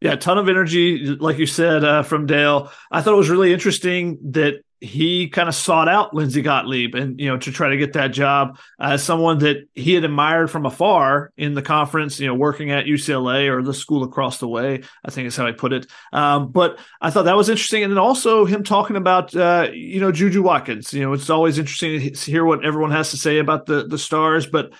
[0.00, 2.72] Yeah, a ton of energy, like you said, uh, from Dale.
[2.90, 7.20] I thought it was really interesting that he kind of sought out Lindsay Gottlieb and
[7.20, 10.64] you know to try to get that job as someone that he had admired from
[10.64, 14.82] afar in the conference, you know, working at UCLA or the school across the way.
[15.04, 15.86] I think is how I put it.
[16.12, 20.00] Um, but I thought that was interesting, and then also him talking about uh, you
[20.00, 20.94] know Juju Watkins.
[20.94, 23.98] You know, it's always interesting to hear what everyone has to say about the the
[23.98, 24.72] stars, but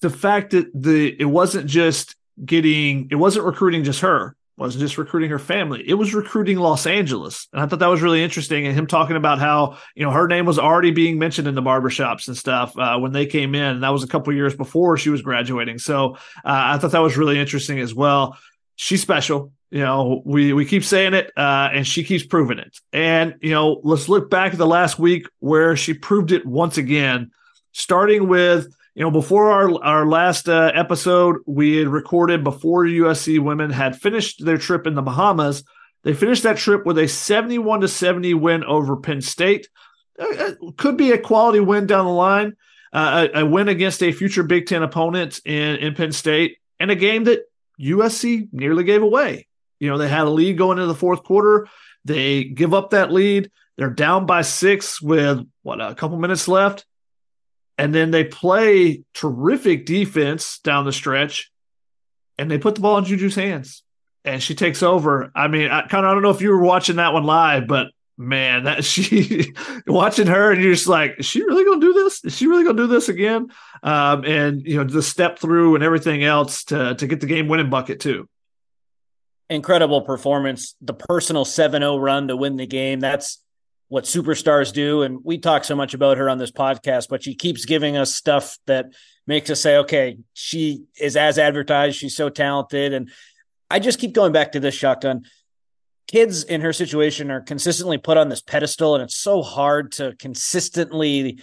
[0.00, 4.98] the fact that the it wasn't just getting it wasn't recruiting just her wasn't just
[4.98, 7.48] recruiting her family it was recruiting los angeles.
[7.52, 10.28] And i thought that was really interesting and him talking about how you know her
[10.28, 13.62] name was already being mentioned in the barbershops and stuff uh, when they came in
[13.62, 15.78] and that was a couple years before she was graduating.
[15.78, 18.36] So uh, i thought that was really interesting as well.
[18.76, 22.78] She's special you know we we keep saying it uh, and she keeps proving it.
[22.92, 26.78] And you know let's look back at the last week where she proved it once
[26.78, 27.30] again
[27.72, 33.38] starting with you know, before our our last uh, episode, we had recorded before USC
[33.38, 35.62] women had finished their trip in the Bahamas.
[36.02, 39.68] They finished that trip with a 71 to 70 win over Penn State.
[40.18, 42.56] Uh, uh, could be a quality win down the line.
[42.92, 46.90] Uh, a, a, win against a future Big Ten opponent in, in Penn State, and
[46.90, 47.42] a game that
[47.80, 49.46] USC nearly gave away.
[49.78, 51.68] You know, they had a lead going into the fourth quarter.
[52.04, 53.52] They give up that lead.
[53.76, 56.84] They're down by six with what a couple minutes left
[57.78, 61.50] and then they play terrific defense down the stretch.
[62.36, 63.82] and they put the ball in Juju's hands,
[64.24, 65.30] and she takes over.
[65.34, 67.66] I mean, I kind of I don't know if you were watching that one live,
[67.66, 69.54] but man, that she
[69.86, 72.24] watching her and you're just like, is she really gonna do this?
[72.24, 73.48] Is she really gonna do this again?
[73.82, 77.48] Um, and you know, the step through and everything else to to get the game
[77.48, 78.28] winning bucket too.
[79.50, 80.74] Incredible performance.
[80.82, 83.00] The personal 7-0 run to win the game.
[83.00, 83.42] That's
[83.88, 85.02] what superstars do.
[85.02, 88.14] And we talk so much about her on this podcast, but she keeps giving us
[88.14, 88.86] stuff that
[89.26, 91.96] makes us say, okay, she is as advertised.
[91.96, 92.92] She's so talented.
[92.92, 93.10] And
[93.70, 95.24] I just keep going back to this shotgun
[96.08, 100.16] kids in her situation are consistently put on this pedestal and it's so hard to
[100.18, 101.40] consistently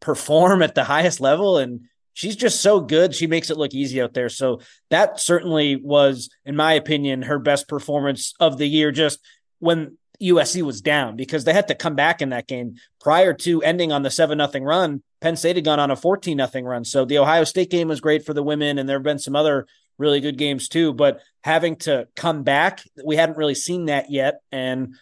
[0.00, 1.80] perform at the highest level and
[2.12, 6.28] she's just so good she makes it look easy out there so that certainly was
[6.44, 9.18] in my opinion her best performance of the year just
[9.60, 13.62] when USC was down because they had to come back in that game prior to
[13.62, 16.84] ending on the 7 nothing run Penn State had gone on a 14 nothing run
[16.84, 19.36] so the Ohio State game was great for the women and there have been some
[19.36, 19.66] other
[19.98, 20.92] really good games too.
[20.92, 24.42] But having to come back, we hadn't really seen that yet.
[24.50, 24.96] And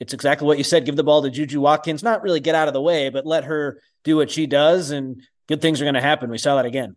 [0.00, 0.84] it's exactly what you said.
[0.84, 3.44] Give the ball to Juju Watkins, not really get out of the way, but let
[3.44, 6.28] her do what she does, and good things are going to happen.
[6.28, 6.96] We saw that again.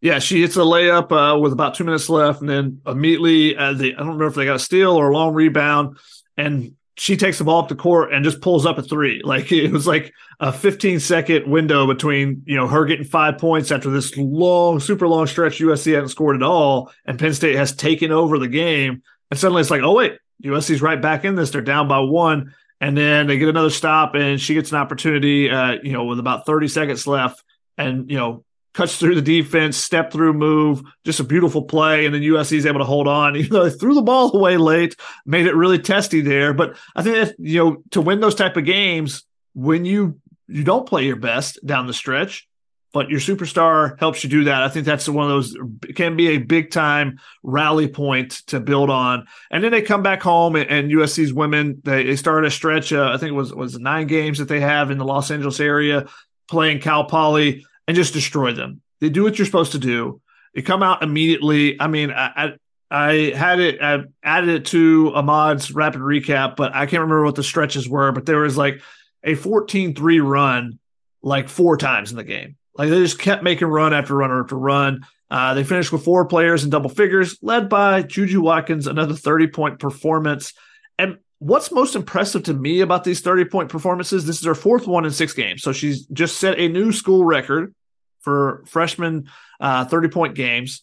[0.00, 3.72] Yeah, she hits a layup uh, with about two minutes left, and then immediately, uh,
[3.72, 5.98] the, I don't remember if they got a steal or a long rebound,
[6.36, 9.22] and she takes the ball up the court and just pulls up a three.
[9.30, 13.70] Like it was like a 15 second window between, you know, her getting five points
[13.70, 16.92] after this long, super long stretch USC hadn't scored at all.
[17.06, 19.02] And Penn State has taken over the game.
[19.30, 21.50] And suddenly it's like, oh, wait, USC's right back in this.
[21.50, 22.54] They're down by one.
[22.80, 26.18] And then they get another stop and she gets an opportunity, uh, you know, with
[26.18, 27.42] about 30 seconds left.
[27.76, 32.06] And, you know, cuts through the defense, step through move, just a beautiful play.
[32.06, 34.56] And then USC is able to hold on, even though they threw the ball away
[34.56, 36.52] late, made it really testy there.
[36.52, 40.64] But I think that, you know, to win those type of games, when you you
[40.64, 42.48] don't play your best down the stretch,
[42.92, 44.62] but your superstar helps you do that.
[44.62, 45.56] I think that's one of those
[45.94, 49.26] can be a big time rally point to build on.
[49.50, 52.92] And then they come back home and, and USC's women they, they started a stretch.
[52.92, 55.60] Uh, I think it was was nine games that they have in the Los Angeles
[55.60, 56.08] area
[56.48, 58.80] playing Cal Poly and just destroy them.
[59.00, 60.20] They do what you're supposed to do.
[60.54, 61.80] They come out immediately.
[61.80, 62.52] I mean, I, I
[62.88, 67.34] I had it, I added it to Ahmad's rapid recap, but I can't remember what
[67.34, 68.12] the stretches were.
[68.12, 68.80] But there was like
[69.24, 70.78] a 14 3 run
[71.20, 72.56] like four times in the game.
[72.76, 75.04] Like they just kept making run after run after run.
[75.28, 79.48] Uh, they finished with four players in double figures, led by Juju Watkins, another 30
[79.48, 80.52] point performance.
[80.96, 84.86] And what's most impressive to me about these 30 point performances, this is her fourth
[84.86, 85.62] one in six games.
[85.62, 87.74] So she's just set a new school record
[88.20, 89.28] for freshman
[89.60, 90.82] uh, 30 point games.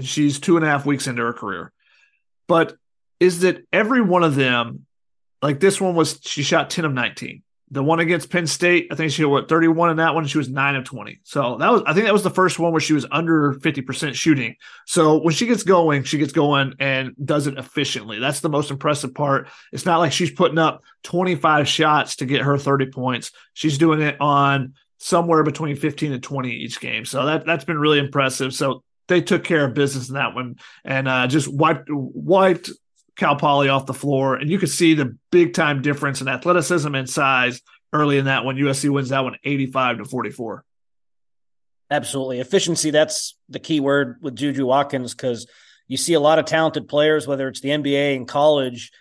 [0.00, 1.72] She's two and a half weeks into her career.
[2.48, 2.76] But
[3.20, 4.86] is that every one of them,
[5.40, 7.42] like this one was, she shot 10 of 19.
[7.70, 10.26] The one against Penn State, I think she what 31 in that one.
[10.26, 11.20] She was nine of 20.
[11.22, 14.12] So that was, I think that was the first one where she was under 50%
[14.12, 14.56] shooting.
[14.86, 18.18] So when she gets going, she gets going and does it efficiently.
[18.18, 19.48] That's the most impressive part.
[19.72, 23.30] It's not like she's putting up 25 shots to get her 30 points.
[23.54, 27.04] She's doing it on somewhere between 15 and 20 each game.
[27.04, 28.54] So that that's been really impressive.
[28.54, 32.70] So they took care of business in that one and uh, just wiped wiped
[33.16, 34.36] Cal Poly off the floor.
[34.36, 37.60] And you could see the big time difference in athleticism and size
[37.92, 38.56] early in that one.
[38.56, 40.64] USC wins that one 85 to 44.
[41.90, 42.40] Absolutely.
[42.40, 45.46] Efficiency, that's the key word with Juju Watkins because
[45.88, 48.92] you see a lot of talented players, whether it's the NBA and college.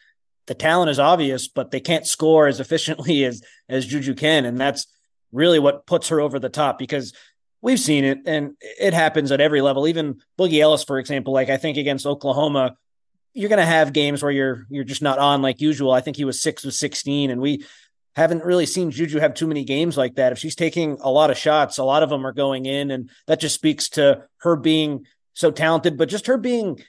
[0.47, 4.45] The talent is obvious, but they can't score as efficiently as as Juju can.
[4.45, 4.87] And that's
[5.31, 7.13] really what puts her over the top because
[7.61, 9.87] we've seen it and it happens at every level.
[9.87, 12.75] Even Boogie Ellis, for example, like I think against Oklahoma,
[13.33, 15.91] you're going to have games where you're you're just not on like usual.
[15.91, 17.65] I think he was six of sixteen, and we
[18.15, 20.33] haven't really seen Juju have too many games like that.
[20.33, 23.09] If she's taking a lot of shots, a lot of them are going in, and
[23.27, 26.83] that just speaks to her being so talented, but just her being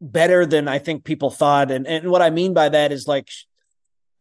[0.00, 1.70] better than I think people thought.
[1.70, 3.28] And and what I mean by that is like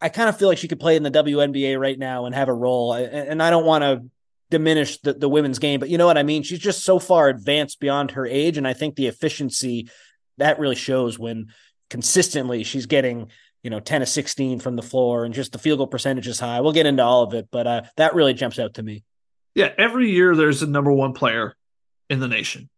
[0.06, 2.48] I kind of feel like she could play in the WNBA right now and have
[2.48, 2.94] a role.
[2.94, 4.06] And I don't want to
[4.52, 6.44] diminish the, the women's game, but you know what I mean?
[6.44, 8.60] She's just so far advanced beyond her age.
[8.60, 9.90] And I think the efficiency
[10.38, 11.48] that really shows when
[11.90, 13.32] consistently she's getting,
[13.64, 16.40] you know, 10 to 16 from the floor and just the field goal percentage is
[16.40, 16.62] high.
[16.62, 19.04] We'll get into all of it, but uh, that really jumps out to me.
[19.56, 19.72] Yeah.
[19.76, 21.56] Every year there's a number one player
[22.12, 22.70] in the nation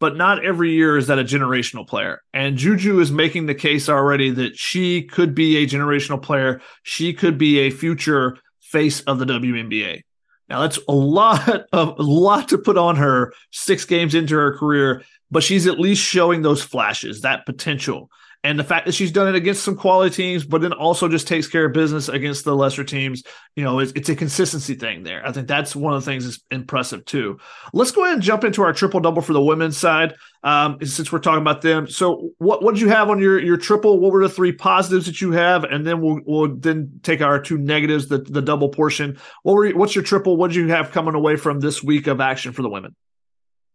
[0.00, 2.22] but not every year is that a generational player.
[2.32, 6.60] And Juju is making the case already that she could be a generational player.
[6.82, 10.02] She could be a future face of the WNBA.
[10.48, 14.56] Now that's a lot of a lot to put on her six games into her
[14.56, 18.10] career, but she's at least showing those flashes, that potential.
[18.44, 21.26] And the fact that she's done it against some quality teams, but then also just
[21.26, 23.24] takes care of business against the lesser teams,
[23.56, 25.26] you know, it's, it's a consistency thing there.
[25.26, 27.38] I think that's one of the things that's impressive too.
[27.72, 31.10] Let's go ahead and jump into our triple double for the women's side, um, since
[31.10, 31.88] we're talking about them.
[31.88, 33.98] So, what what did you have on your your triple?
[33.98, 37.40] What were the three positives that you have, and then we'll we'll then take our
[37.40, 39.18] two negatives, the the double portion.
[39.42, 40.36] What were what's your triple?
[40.36, 42.94] What did you have coming away from this week of action for the women?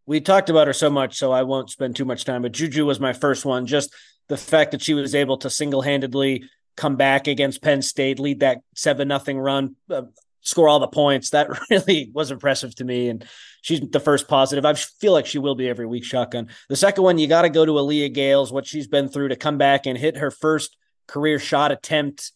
[0.06, 2.42] We talked about her so much, so I won't spend too much time.
[2.42, 3.66] But Juju was my first one.
[3.66, 3.94] Just
[4.30, 6.44] the fact that she was able to single handedly
[6.76, 10.04] come back against Penn State, lead that seven nothing run, uh,
[10.42, 11.32] score all the points.
[11.32, 13.10] That really was impressive to me.
[13.10, 13.26] And
[13.62, 14.66] she's the first positive.
[14.66, 16.04] I feel like she will be every week.
[16.04, 16.50] Shotgun.
[16.70, 19.36] The second one, you got to go to Aaliyah Gales, what she's been through to
[19.36, 20.76] come back and hit her first
[21.08, 22.32] career shot attempt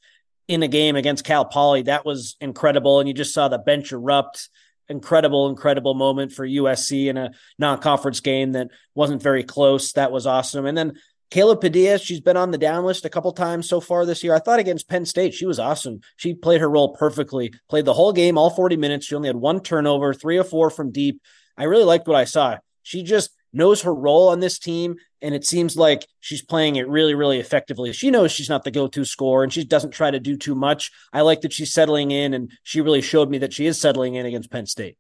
[0.47, 1.84] in a game against Cal Poly.
[1.84, 3.00] That was incredible.
[3.00, 4.50] And you just saw the bench erupt
[4.89, 9.93] incredible, incredible moment for USC in a non-conference game that wasn't very close.
[9.93, 10.65] That was awesome.
[10.65, 10.93] And then
[11.30, 14.34] Kayla Padilla, she's been on the down list a couple times so far this year.
[14.34, 16.00] I thought against Penn State, she was awesome.
[16.16, 19.06] She played her role perfectly, played the whole game, all 40 minutes.
[19.06, 21.22] She only had one turnover, three or four from deep.
[21.58, 22.58] I really liked what I saw.
[22.82, 26.88] She just knows her role on this team, and it seems like she's playing it
[26.88, 27.92] really, really effectively.
[27.92, 30.92] She knows she's not the go-to scorer, and she doesn't try to do too much.
[31.12, 34.16] I like that she's settling in, and she really showed me that she is settling
[34.16, 34.98] in against Penn State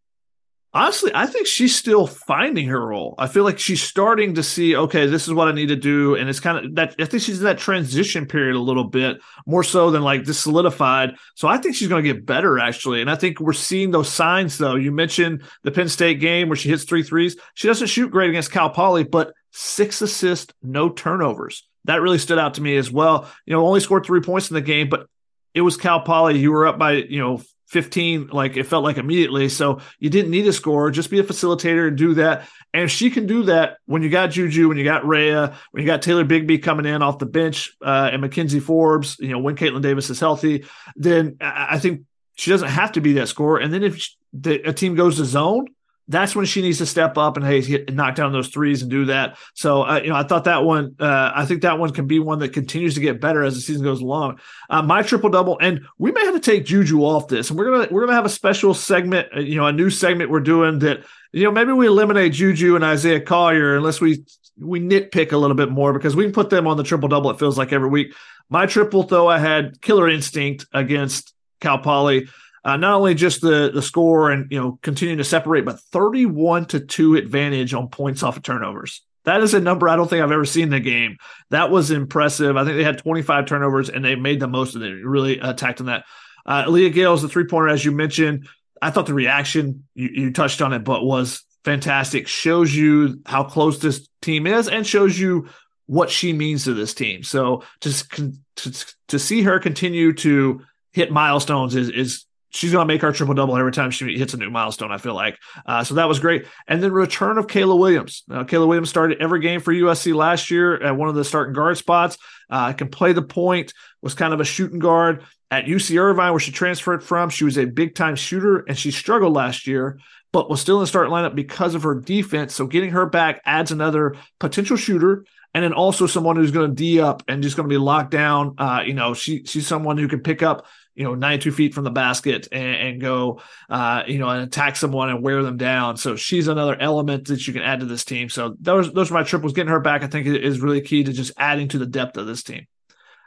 [0.73, 3.15] honestly, I think she's still finding her role.
[3.17, 6.15] I feel like she's starting to see, okay, this is what I need to do.
[6.15, 9.19] And it's kind of that I think she's in that transition period a little bit
[9.45, 11.15] more so than like this solidified.
[11.35, 13.01] So I think she's going to get better actually.
[13.01, 14.75] And I think we're seeing those signs though.
[14.75, 17.37] You mentioned the Penn State game where she hits three threes.
[17.55, 21.67] She doesn't shoot great against Cal Poly, but six assists, no turnovers.
[21.85, 23.29] That really stood out to me as well.
[23.45, 25.07] You know, only scored three points in the game, but
[25.53, 26.37] it was Cal Poly.
[26.37, 29.49] You were up by, you know, 15 like it felt like immediately.
[29.49, 32.47] So you didn't need a score just be a facilitator and do that.
[32.73, 35.81] And if she can do that when you got juju when you got Rayah, when
[35.81, 39.39] you got taylor bigby coming in off the bench uh, and mackenzie forbes you know
[39.39, 42.03] when kaitlyn davis is healthy then i think
[42.37, 43.59] she doesn't have to be that scorer.
[43.59, 45.65] And then if she, the, a team goes to zone
[46.07, 48.89] that's when she needs to step up and hey hit, knock down those threes and
[48.89, 49.37] do that.
[49.53, 52.19] So uh, you know I thought that one uh, I think that one can be
[52.19, 54.39] one that continues to get better as the season goes along.
[54.69, 57.71] Uh, my triple double and we may have to take Juju off this and we're
[57.71, 60.79] gonna we're gonna have a special segment uh, you know a new segment we're doing
[60.79, 64.23] that you know maybe we eliminate Juju and Isaiah Collier unless we
[64.59, 67.29] we nitpick a little bit more because we can put them on the triple double.
[67.29, 68.13] It feels like every week.
[68.49, 72.27] My triple though I had killer instinct against Cal Poly
[72.67, 76.65] uh, not only just the the score and you know continuing to separate, but 31
[76.65, 79.01] to 2 advantage on points off of turnovers.
[79.23, 81.17] That is a number I don't think I've ever seen in the game.
[81.49, 82.57] That was impressive.
[82.57, 84.93] I think they had 25 turnovers and they made the most of it.
[85.03, 86.03] Really attacked on that.
[86.45, 88.47] Uh, Leah Gales, the three pointer, as you mentioned,
[88.81, 92.27] I thought the reaction you, you touched on it, but was fantastic.
[92.27, 95.47] Shows you how close this team is and shows you
[95.85, 97.23] what she means to this team.
[97.23, 102.93] So just to, to see her continue to hit milestones is is she's going to
[102.93, 104.91] make our triple double every time she hits a new milestone.
[104.91, 106.45] I feel like uh, so that was great.
[106.67, 108.23] And then return of Kayla Williams.
[108.27, 111.53] Now, Kayla Williams started every game for USC last year at one of the starting
[111.53, 112.17] guard spots.
[112.49, 113.73] Uh, can play the point.
[114.01, 117.29] Was kind of a shooting guard at UC Irvine where she transferred from.
[117.29, 119.99] She was a big time shooter and she struggled last year.
[120.33, 122.53] But was still in the starting lineup because of her defense.
[122.53, 126.75] So getting her back adds another potential shooter and then also someone who's going to
[126.75, 128.55] D up and just going to be locked down.
[128.57, 131.83] Uh, you know, she she's someone who can pick up you know 92 feet from
[131.83, 135.95] the basket and, and go uh, you know and attack someone and wear them down.
[135.95, 138.29] So she's another element that you can add to this team.
[138.29, 139.53] So those those are my triples.
[139.53, 142.25] Getting her back i think is really key to just adding to the depth of
[142.25, 142.65] this team.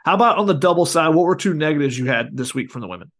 [0.03, 1.09] How about on the double side?
[1.15, 3.11] What were two negatives you had this week from the women?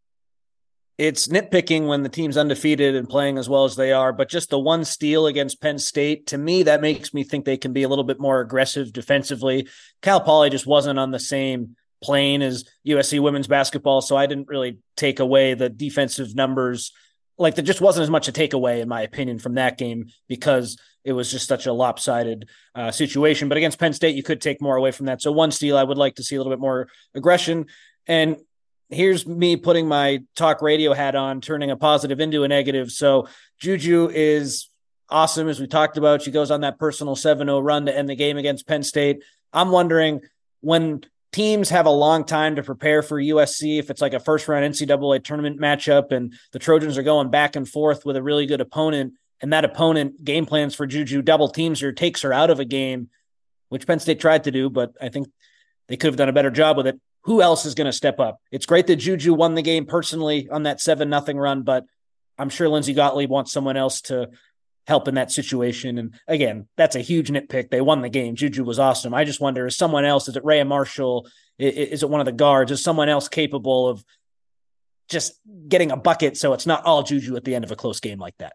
[0.97, 4.49] It's nitpicking when the team's undefeated and playing as well as they are, but just
[4.49, 7.83] the one steal against Penn State, to me, that makes me think they can be
[7.83, 9.67] a little bit more aggressive defensively.
[10.01, 14.01] Cal Poly just wasn't on the same plane as USC women's basketball.
[14.01, 16.91] So I didn't really take away the defensive numbers.
[17.37, 20.07] Like there just wasn't as much to take away, in my opinion, from that game
[20.27, 23.49] because it was just such a lopsided uh, situation.
[23.49, 25.21] But against Penn State, you could take more away from that.
[25.21, 27.67] So one steal, I would like to see a little bit more aggression.
[28.07, 28.37] And
[28.89, 32.91] here's me putting my talk radio hat on, turning a positive into a negative.
[32.91, 33.27] So
[33.59, 34.69] Juju is
[35.09, 36.21] awesome, as we talked about.
[36.21, 39.23] She goes on that personal 7 0 run to end the game against Penn State.
[39.53, 40.21] I'm wondering
[40.61, 43.79] when teams have a long time to prepare for USC.
[43.79, 47.55] If it's like a first round NCAA tournament matchup and the Trojans are going back
[47.55, 51.49] and forth with a really good opponent, and that opponent game plans for Juju double
[51.49, 53.09] teams her, takes her out of a game,
[53.69, 55.29] which Penn State tried to do, but I think
[55.87, 56.99] they could have done a better job with it.
[57.23, 58.39] Who else is going to step up?
[58.51, 61.85] It's great that Juju won the game personally on that seven nothing run, but
[62.37, 64.29] I'm sure Lindsay Gottlieb wants someone else to
[64.87, 65.97] help in that situation.
[65.97, 67.69] And again, that's a huge nitpick.
[67.69, 68.35] They won the game.
[68.35, 69.13] Juju was awesome.
[69.13, 71.27] I just wonder is someone else, is it Rayah Marshall?
[71.59, 72.71] Is it one of the guards?
[72.71, 74.03] Is someone else capable of
[75.09, 77.99] just getting a bucket so it's not all Juju at the end of a close
[77.99, 78.53] game like that?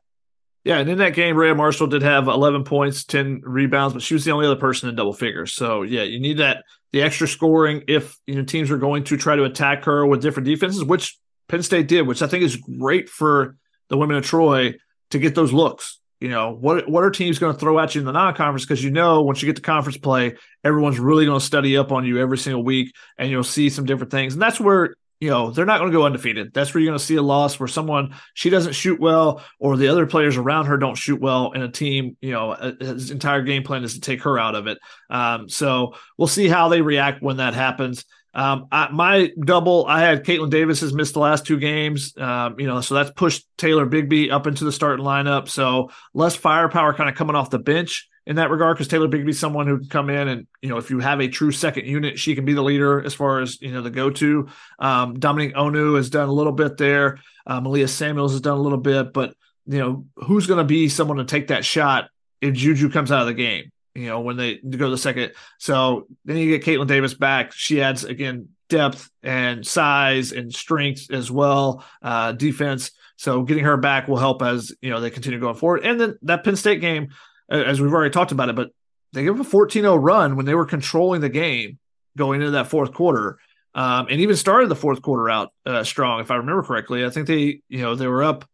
[0.64, 4.14] Yeah, and in that game, Rayah Marshall did have 11 points, 10 rebounds, but she
[4.14, 5.52] was the only other person in double figures.
[5.52, 9.16] So yeah, you need that the extra scoring if you know teams are going to
[9.16, 12.56] try to attack her with different defenses, which Penn State did, which I think is
[12.56, 13.56] great for
[13.88, 14.74] the women of Troy
[15.10, 16.00] to get those looks.
[16.26, 18.64] You know, what what are teams going to throw at you in the non-conference?
[18.64, 21.92] Because you know, once you get to conference play, everyone's really going to study up
[21.92, 24.32] on you every single week, and you'll see some different things.
[24.32, 26.52] And that's where you know they're not going to go undefeated.
[26.52, 29.76] That's where you're going to see a loss where someone she doesn't shoot well, or
[29.76, 33.42] the other players around her don't shoot well, and a team you know his entire
[33.42, 34.78] game plan is to take her out of it.
[35.08, 38.04] Um, so we'll see how they react when that happens.
[38.36, 42.14] Um, I, my double, I had Kaitlyn Davis has missed the last two games.
[42.18, 45.48] Um, you know, so that's pushed Taylor Bigby up into the starting lineup.
[45.48, 49.38] So less firepower kind of coming off the bench in that regard because Taylor Bigby's
[49.38, 52.18] someone who can come in and you know if you have a true second unit,
[52.18, 54.48] she can be the leader as far as you know the go to.
[54.78, 57.18] Um, Dominique Onu has done a little bit there.
[57.46, 59.34] Uh, Malia Samuels has done a little bit, but
[59.66, 62.10] you know who's going to be someone to take that shot
[62.42, 63.72] if Juju comes out of the game?
[63.96, 65.32] You know when they go the second.
[65.58, 67.52] So then you get Kaitlyn Davis back.
[67.52, 72.90] She adds again depth and size and strength as well, uh, defense.
[73.16, 75.84] So getting her back will help as you know they continue going forward.
[75.84, 77.08] And then that Penn State game
[77.48, 78.70] as we've already talked about it, but
[79.12, 81.78] they gave a 14-0 run when they were controlling the game
[82.16, 83.38] going into that fourth quarter.
[83.74, 87.04] Um, and even started the fourth quarter out uh, strong, if I remember correctly.
[87.04, 88.48] I think they, you know, they were up,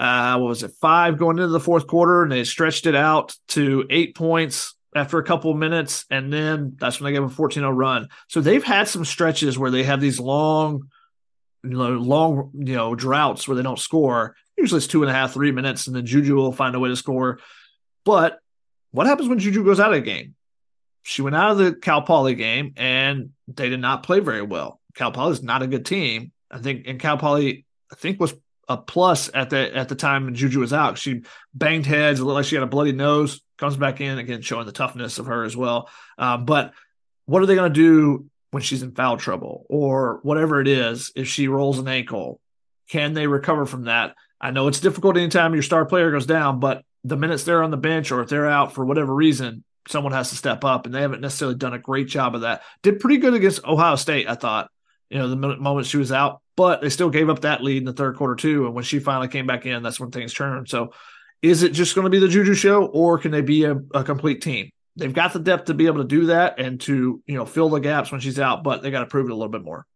[0.00, 3.36] uh, what was it, five going into the fourth quarter, and they stretched it out
[3.48, 7.32] to eight points after a couple of minutes, and then that's when they gave a
[7.32, 8.08] 14-0 run.
[8.28, 10.88] So they've had some stretches where they have these long,
[11.62, 14.36] you know, long, you know, droughts where they don't score.
[14.56, 16.88] Usually it's two and a half, three minutes, and then Juju will find a way
[16.88, 17.38] to score.
[18.06, 18.38] But
[18.92, 20.34] what happens when Juju goes out of the game?
[21.02, 24.80] She went out of the Cal Poly game and they did not play very well.
[24.94, 26.32] Cal Poly is not a good team.
[26.50, 28.34] I think, and Cal Poly, I think, was
[28.70, 30.96] a plus at the at the time Juju was out.
[30.96, 33.42] She banged heads, it looked like she had a bloody nose.
[33.58, 35.90] Comes back in again, showing the toughness of her as well.
[36.16, 36.72] Uh, but
[37.26, 41.12] what are they going to do when she's in foul trouble or whatever it is?
[41.16, 42.40] If she rolls an ankle,
[42.88, 44.14] can they recover from that?
[44.40, 47.72] I know it's difficult anytime your star player goes down, but the minutes they're on
[47.72, 50.94] the bench or if they're out for whatever reason, someone has to step up, and
[50.94, 52.62] they haven't necessarily done a great job of that.
[52.82, 54.70] Did pretty good against Ohio State, I thought.
[55.10, 57.84] You know, the moment she was out, but they still gave up that lead in
[57.86, 58.66] the third quarter too.
[58.66, 60.68] And when she finally came back in, that's when things turned.
[60.68, 60.92] So,
[61.40, 64.04] is it just going to be the Juju show, or can they be a, a
[64.04, 64.68] complete team?
[64.94, 67.70] They've got the depth to be able to do that and to you know fill
[67.70, 69.86] the gaps when she's out, but they got to prove it a little bit more.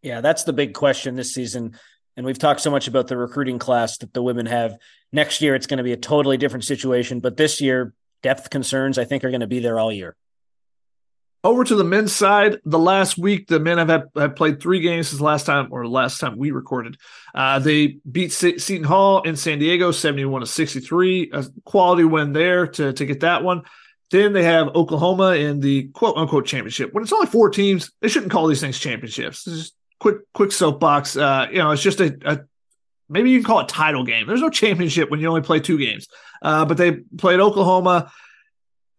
[0.00, 1.78] Yeah, that's the big question this season.
[2.16, 4.78] And we've talked so much about the recruiting class that the women have.
[5.12, 7.20] Next year, it's going to be a totally different situation.
[7.20, 10.16] But this year, depth concerns, I think, are going to be there all year.
[11.44, 14.80] Over to the men's side, the last week, the men have, had, have played three
[14.80, 16.96] games since last time, or last time we recorded.
[17.34, 21.30] Uh, they beat Se- Seton Hall in San Diego, 71 to 63.
[21.32, 23.62] A quality win there to, to get that one.
[24.10, 26.92] Then they have Oklahoma in the quote unquote championship.
[26.92, 29.44] When it's only four teams, they shouldn't call these things championships.
[29.44, 31.16] Just quick quick soapbox.
[31.16, 32.40] Uh, you know, it's just a, a,
[33.08, 34.26] maybe you can call it title game.
[34.26, 36.06] There's no championship when you only play two games.
[36.40, 38.12] Uh, but they played Oklahoma,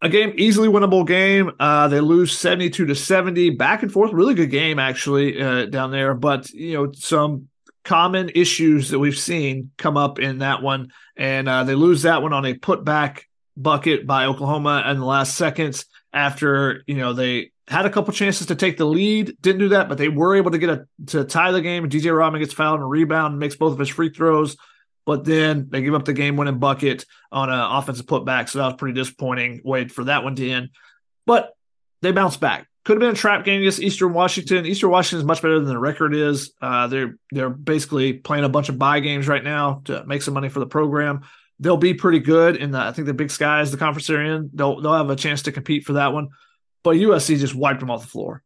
[0.02, 1.52] a game easily winnable game.
[1.60, 4.14] Uh, they lose 72 to 70, back and forth.
[4.14, 6.14] Really good game actually uh, down there.
[6.14, 7.48] But you know some
[7.84, 12.22] common issues that we've seen come up in that one, and uh, they lose that
[12.22, 13.22] one on a putback
[13.56, 18.48] bucket by Oklahoma in the last seconds after you know they had a couple chances
[18.48, 21.24] to take the lead, didn't do that, but they were able to get a to
[21.24, 21.90] tie the game.
[21.90, 24.56] DJ Rodman gets fouled and a rebound and makes both of his free throws,
[25.08, 28.50] but then they give up the game winning bucket on an offensive putback.
[28.50, 30.70] So that was pretty disappointing Wait for that one to end.
[31.26, 31.56] But
[32.04, 32.68] they bounced back.
[32.86, 34.66] Could have been a trap game against Eastern Washington.
[34.66, 36.54] Eastern Washington is much better than the record is.
[36.62, 40.34] Uh, they're they're basically playing a bunch of buy games right now to make some
[40.36, 41.22] money for the program.
[41.60, 44.24] They'll be pretty good in the I think the Big Sky is the conference they're
[44.24, 44.52] in.
[44.54, 46.30] They'll they'll have a chance to compete for that one
[46.88, 48.42] but USC just wiped them off the floor.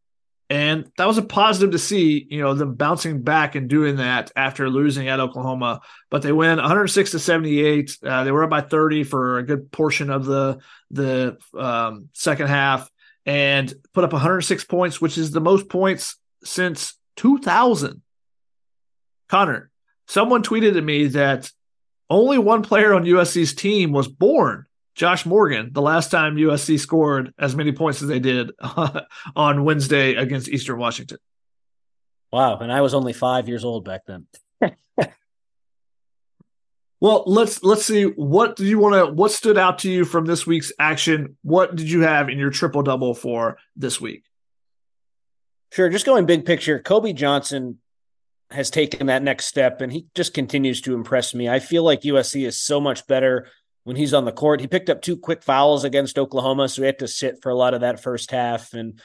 [0.52, 4.34] And that was a positive to see, you know, them bouncing back and doing that
[4.36, 5.80] after losing at Oklahoma.
[6.10, 7.98] But they win 106 to 78.
[8.04, 12.48] Uh, they were up by 30 for a good portion of the the um, second
[12.48, 12.92] half
[13.26, 18.02] and put up 106 points, which is the most points since 2000.
[19.30, 19.72] Connor,
[20.10, 21.50] someone tweeted at me that
[22.10, 24.66] only one player on USC's team was born
[24.96, 29.02] Josh Morgan, the last time USC scored as many points as they did uh,
[29.36, 31.18] on Wednesday against Eastern Washington.
[32.32, 32.60] Wow.
[32.60, 34.28] And I was only five years old back then.
[37.02, 38.04] Well, let's let's see.
[38.04, 39.12] What do you want to?
[39.12, 41.36] What stood out to you from this week's action?
[41.42, 44.24] What did you have in your triple double for this week?
[45.72, 45.90] Sure.
[45.90, 47.80] Just going big picture, Kobe Johnson
[48.52, 51.50] has taken that next step, and he just continues to impress me.
[51.50, 53.48] I feel like USC is so much better
[53.84, 54.62] when he's on the court.
[54.62, 57.56] He picked up two quick fouls against Oklahoma, so he had to sit for a
[57.56, 59.00] lot of that first half, and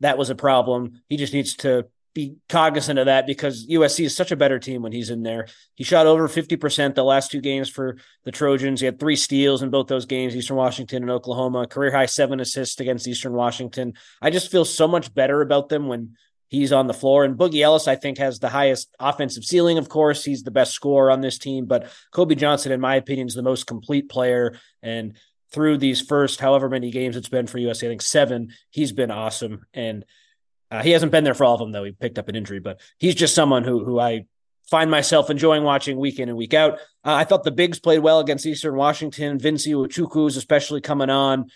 [0.00, 1.02] that was a problem.
[1.08, 4.82] He just needs to be cognizant of that because USC is such a better team
[4.82, 5.46] when he's in there.
[5.74, 8.80] He shot over 50% the last two games for the Trojans.
[8.80, 12.40] He had three steals in both those games, Eastern Washington and Oklahoma, career high seven
[12.40, 13.94] assists against Eastern Washington.
[14.20, 16.16] I just feel so much better about them when
[16.52, 17.24] he's on the floor.
[17.24, 20.22] And Boogie Ellis, I think, has the highest offensive ceiling, of course.
[20.22, 23.42] He's the best scorer on this team, but Kobe Johnson, in my opinion, is the
[23.42, 24.58] most complete player.
[24.82, 25.16] And
[25.50, 29.10] through these first however many games it's been for USC, I think seven, he's been
[29.10, 29.64] awesome.
[29.72, 30.04] And
[30.70, 31.84] uh, he hasn't been there for all of them though.
[31.84, 34.26] He picked up an injury, but he's just someone who who I
[34.70, 36.74] find myself enjoying watching week in and week out.
[37.04, 39.38] Uh, I thought the bigs played well against Eastern Washington.
[39.38, 41.50] Vince Iwuchukwu is especially coming on.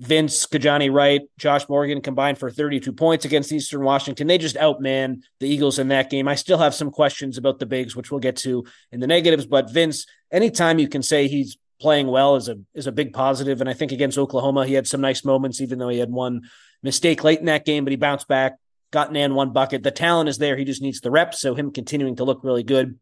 [0.00, 4.26] Vince, Kijani Wright, Josh Morgan combined for 32 points against Eastern Washington.
[4.26, 6.28] They just outman the Eagles in that game.
[6.28, 9.46] I still have some questions about the bigs, which we'll get to in the negatives.
[9.46, 13.60] But Vince, anytime you can say he's playing well is a is a big positive.
[13.60, 16.42] And I think against Oklahoma, he had some nice moments, even though he had one
[16.82, 18.56] mistake late in that game, but he bounced back,
[18.92, 19.82] got an and one bucket.
[19.82, 20.56] The talent is there.
[20.56, 21.40] He just needs the reps.
[21.40, 22.98] So him continuing to look really good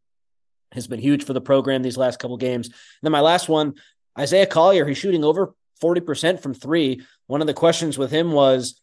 [0.72, 2.66] has been huge for the program these last couple games.
[2.66, 3.74] And then my last one,
[4.18, 5.54] Isaiah Collier, he's shooting over
[5.84, 7.02] 40% from three.
[7.26, 8.80] One of the questions with him was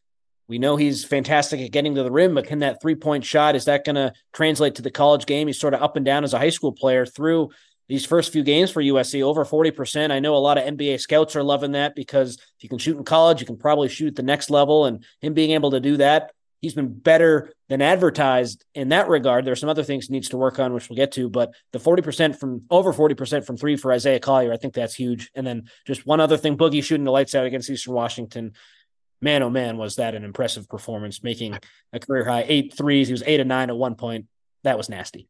[0.47, 3.55] we know he's fantastic at getting to the rim, but can that three point shot,
[3.55, 5.47] is that going to translate to the college game?
[5.47, 7.49] He's sort of up and down as a high school player through
[7.87, 10.11] these first few games for USC, over 40%.
[10.11, 12.97] I know a lot of NBA scouts are loving that because if you can shoot
[12.97, 14.85] in college, you can probably shoot the next level.
[14.85, 16.31] And him being able to do that,
[16.61, 19.45] he's been better than advertised in that regard.
[19.45, 21.53] There are some other things he needs to work on, which we'll get to, but
[21.73, 25.31] the 40% from over 40% from three for Isaiah Collier, I think that's huge.
[25.35, 28.53] And then just one other thing, Boogie shooting the lights out against Eastern Washington.
[29.21, 31.57] Man, oh man, was that an impressive performance, making
[31.93, 33.07] a career high eight threes.
[33.07, 34.25] He was eight and nine at one point.
[34.63, 35.27] That was nasty.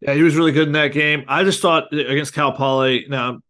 [0.00, 1.24] Yeah, he was really good in that game.
[1.28, 3.40] I just thought against Cal Poly, now,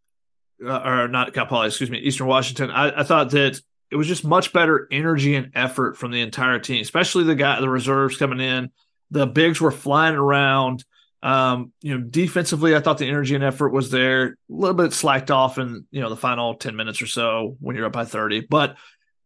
[0.65, 2.71] uh, or not Cal Poly, excuse me, Eastern Washington.
[2.71, 3.61] I, I, thought that
[3.91, 7.61] it was just much better energy and effort from the entire team, especially the guy,
[7.61, 8.71] the reserves coming in.
[9.11, 10.85] The bigs were flying around.
[11.23, 14.25] Um, you know, defensively, I thought the energy and effort was there.
[14.27, 17.77] A little bit slacked off in you know the final ten minutes or so when
[17.77, 18.77] you're up by thirty, but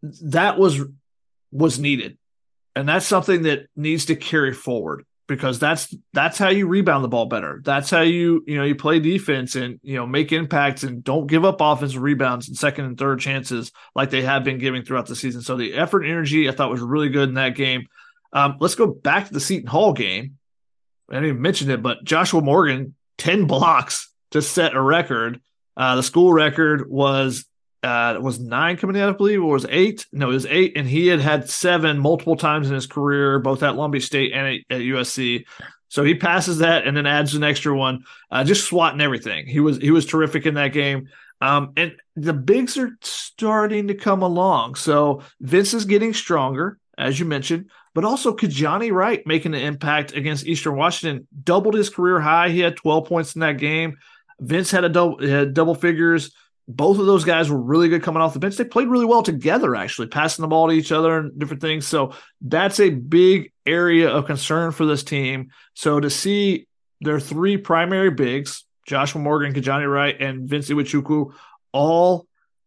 [0.02, 0.80] that was
[1.52, 2.18] was needed,
[2.74, 7.08] and that's something that needs to carry forward because that's that's how you rebound the
[7.08, 7.60] ball better.
[7.64, 11.26] That's how you you know you play defense and you know make impacts and don't
[11.26, 15.06] give up offensive rebounds and second and third chances like they have been giving throughout
[15.06, 15.40] the season.
[15.40, 17.86] So the effort and energy I thought was really good in that game.
[18.32, 20.38] Um, let's go back to the Seton Hall game.
[21.08, 25.40] I didn't even mention it, but Joshua Morgan ten blocks to set a record.
[25.76, 27.46] Uh, the school record was
[27.84, 30.06] uh, was nine coming in, I believe, or was eight?
[30.10, 33.62] No, it was eight, and he had had seven multiple times in his career, both
[33.62, 35.44] at Long Beach State and at, at USC.
[35.88, 39.46] So he passes that and then adds an extra one, uh, just swatting everything.
[39.46, 41.08] He was he was terrific in that game.
[41.40, 44.76] Um, and the bigs are starting to come along.
[44.76, 50.14] So Vince is getting stronger, as you mentioned, but also Kijani Wright making an impact
[50.14, 52.48] against Eastern Washington, doubled his career high.
[52.48, 53.98] He had 12 points in that game.
[54.40, 56.32] Vince had a double had double figures
[56.66, 58.56] both of those guys were really good coming off the bench.
[58.56, 61.86] They played really well together, actually, passing the ball to each other and different things.
[61.86, 65.50] So that's a big area of concern for this team.
[65.74, 66.66] So to see
[67.00, 71.34] their three primary bigs, Joshua Morgan, Kijani Wright, and Vince Iwuchukwu,
[71.72, 72.26] all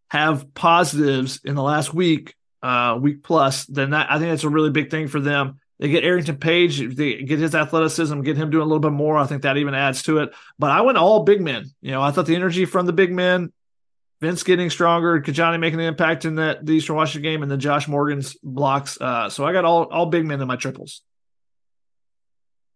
[0.09, 4.49] have positives in the last week, uh, week plus, then that I think that's a
[4.49, 5.59] really big thing for them.
[5.79, 9.17] They get Arrington Page, they get his athleticism, get him doing a little bit more.
[9.17, 10.31] I think that even adds to it.
[10.57, 11.65] But I went all big men.
[11.81, 13.51] You know, I thought the energy from the big men
[14.19, 17.59] Vince getting stronger, Kijani making an impact in that the Eastern Washington game, and then
[17.59, 18.99] Josh Morgan's blocks.
[18.99, 21.01] Uh, so I got all all big men in my triples.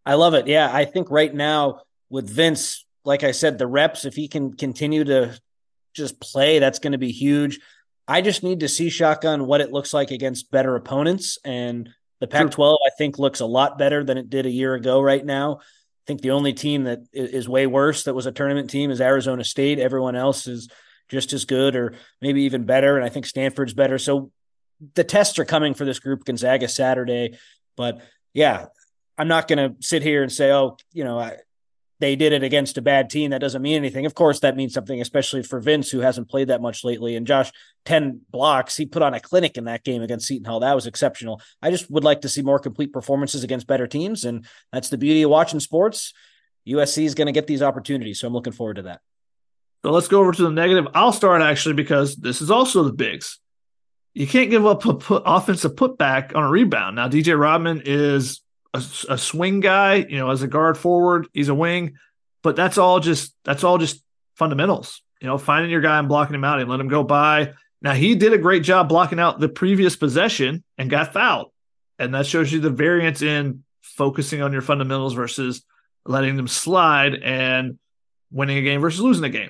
[0.05, 0.47] I love it.
[0.47, 4.53] Yeah, I think right now with Vince, like I said, the reps, if he can
[4.53, 5.39] continue to
[5.93, 7.59] just play, that's going to be huge.
[8.07, 11.89] I just need to see shotgun what it looks like against better opponents, and
[12.19, 15.01] the Pac-12 I think looks a lot better than it did a year ago.
[15.01, 18.69] Right now, I think the only team that is way worse that was a tournament
[18.69, 19.79] team is Arizona State.
[19.79, 20.69] Everyone else is
[21.11, 22.95] just as good or maybe even better.
[22.95, 23.97] And I think Stanford's better.
[23.97, 24.31] So
[24.95, 27.37] the tests are coming for this group, Gonzaga Saturday.
[27.77, 28.01] But
[28.33, 28.67] yeah,
[29.17, 31.37] I'm not going to sit here and say, oh, you know, I,
[31.99, 33.29] they did it against a bad team.
[33.29, 34.07] That doesn't mean anything.
[34.07, 37.15] Of course, that means something, especially for Vince, who hasn't played that much lately.
[37.15, 37.51] And Josh,
[37.85, 38.75] 10 blocks.
[38.75, 40.61] He put on a clinic in that game against Seton Hall.
[40.61, 41.41] That was exceptional.
[41.61, 44.25] I just would like to see more complete performances against better teams.
[44.25, 46.13] And that's the beauty of watching sports
[46.67, 48.19] USC is going to get these opportunities.
[48.19, 49.01] So I'm looking forward to that.
[49.83, 50.87] So let's go over to the negative.
[50.93, 53.39] I'll start actually because this is also the bigs.
[54.13, 56.97] You can't give up a put, offensive putback on a rebound.
[56.97, 58.41] Now, DJ Rodman is
[58.73, 61.95] a, a swing guy, you know, as a guard forward, he's a wing,
[62.43, 64.03] but that's all just that's all just
[64.35, 65.01] fundamentals.
[65.19, 67.53] You know, finding your guy and blocking him out and let him go by.
[67.81, 71.51] Now he did a great job blocking out the previous possession and got fouled,
[71.97, 75.63] and that shows you the variance in focusing on your fundamentals versus
[76.05, 77.77] letting them slide and
[78.31, 79.49] winning a game versus losing a game.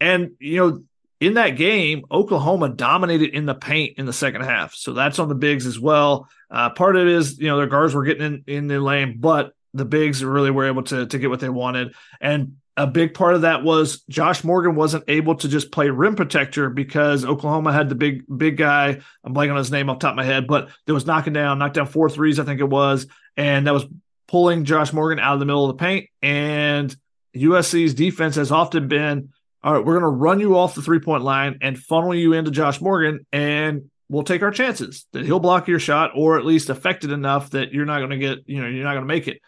[0.00, 0.82] And, you know,
[1.20, 4.74] in that game, Oklahoma dominated in the paint in the second half.
[4.74, 6.28] So that's on the bigs as well.
[6.50, 9.16] Uh, part of it is, you know, their guards were getting in, in the lane,
[9.18, 11.94] but the bigs really were able to, to get what they wanted.
[12.20, 16.14] And a big part of that was Josh Morgan wasn't able to just play rim
[16.14, 19.00] protector because Oklahoma had the big big guy.
[19.24, 21.58] I'm blanking on his name off top of my head, but there was knocking down,
[21.58, 23.86] knocked down four threes, I think it was, and that was
[24.28, 26.10] pulling Josh Morgan out of the middle of the paint.
[26.20, 26.94] And
[27.34, 29.30] USC's defense has often been
[29.66, 32.34] all right, we're going to run you off the three point line and funnel you
[32.34, 36.46] into Josh Morgan, and we'll take our chances that he'll block your shot or at
[36.46, 39.02] least affect it enough that you're not going to get, you know, you're not going
[39.02, 39.42] to make it.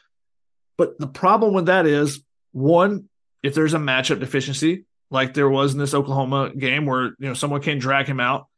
[0.76, 3.08] But the problem with that is one,
[3.44, 7.34] if there's a matchup deficiency, like there was in this Oklahoma game where, you know,
[7.34, 8.48] someone can drag him out.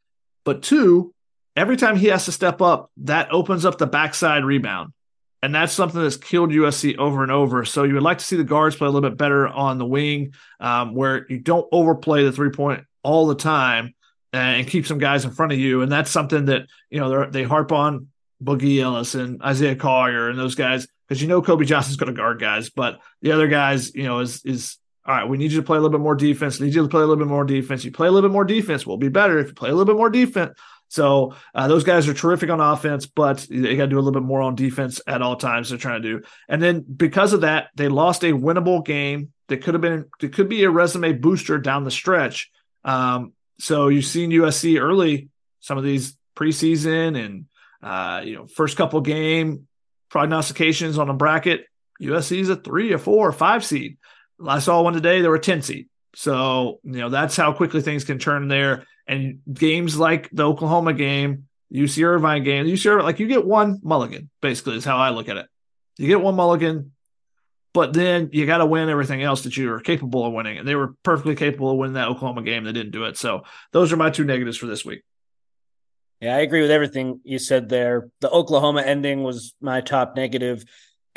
[0.43, 1.13] But two,
[1.55, 4.93] every time he has to step up, that opens up the backside rebound.
[5.43, 7.65] And that's something that's killed USC over and over.
[7.65, 9.85] So you would like to see the guards play a little bit better on the
[9.85, 13.95] wing, um, where you don't overplay the three point all the time
[14.33, 15.81] and keep some guys in front of you.
[15.81, 18.07] And that's something that you know they harp on
[18.43, 22.17] Boogie Ellis and Isaiah Collier and those guys because you know Kobe Johnson's going to
[22.17, 25.27] guard guys, but the other guys, you know, is is all right.
[25.27, 26.59] We need you to play a little bit more defense.
[26.59, 27.83] We need you to play a little bit more defense.
[27.83, 29.39] You play a little bit more defense, we'll be better.
[29.39, 30.57] If you play a little bit more defense,
[30.91, 34.11] so uh, those guys are terrific on offense, but they got to do a little
[34.11, 35.69] bit more on defense at all times.
[35.69, 39.63] They're trying to do, and then because of that, they lost a winnable game that
[39.63, 42.51] could have been it could be a resume booster down the stretch.
[42.83, 45.29] Um, so you've seen USC early,
[45.61, 47.45] some of these preseason and
[47.81, 49.67] uh, you know first couple game
[50.09, 51.67] prognostications on a bracket.
[52.01, 53.97] USC is a three, a four, or five seed.
[54.45, 55.87] I saw one today; they were a ten seed.
[56.15, 58.85] So you know that's how quickly things can turn there.
[59.11, 63.81] And games like the Oklahoma game, UC Irvine game, UC Irvine, like you get one
[63.83, 65.47] mulligan, basically, is how I look at it.
[65.97, 66.93] You get one mulligan,
[67.73, 70.59] but then you got to win everything else that you are capable of winning.
[70.59, 72.63] And they were perfectly capable of winning that Oklahoma game.
[72.63, 73.17] They didn't do it.
[73.17, 73.43] So
[73.73, 75.01] those are my two negatives for this week.
[76.21, 78.09] Yeah, I agree with everything you said there.
[78.21, 80.63] The Oklahoma ending was my top negative,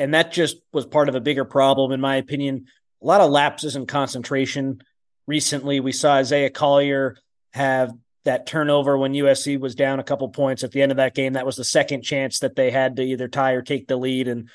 [0.01, 2.67] and that just was part of a bigger problem, in my opinion.
[3.01, 4.83] A lot of lapses in concentration.
[5.29, 7.17] Recently, we saw Isaiah Collier
[7.55, 7.93] have
[8.25, 11.35] that turnover when USC was down a couple points at the end of that game.
[11.35, 14.29] That was the second chance that they had to either tie or take the lead.
[14.29, 14.49] And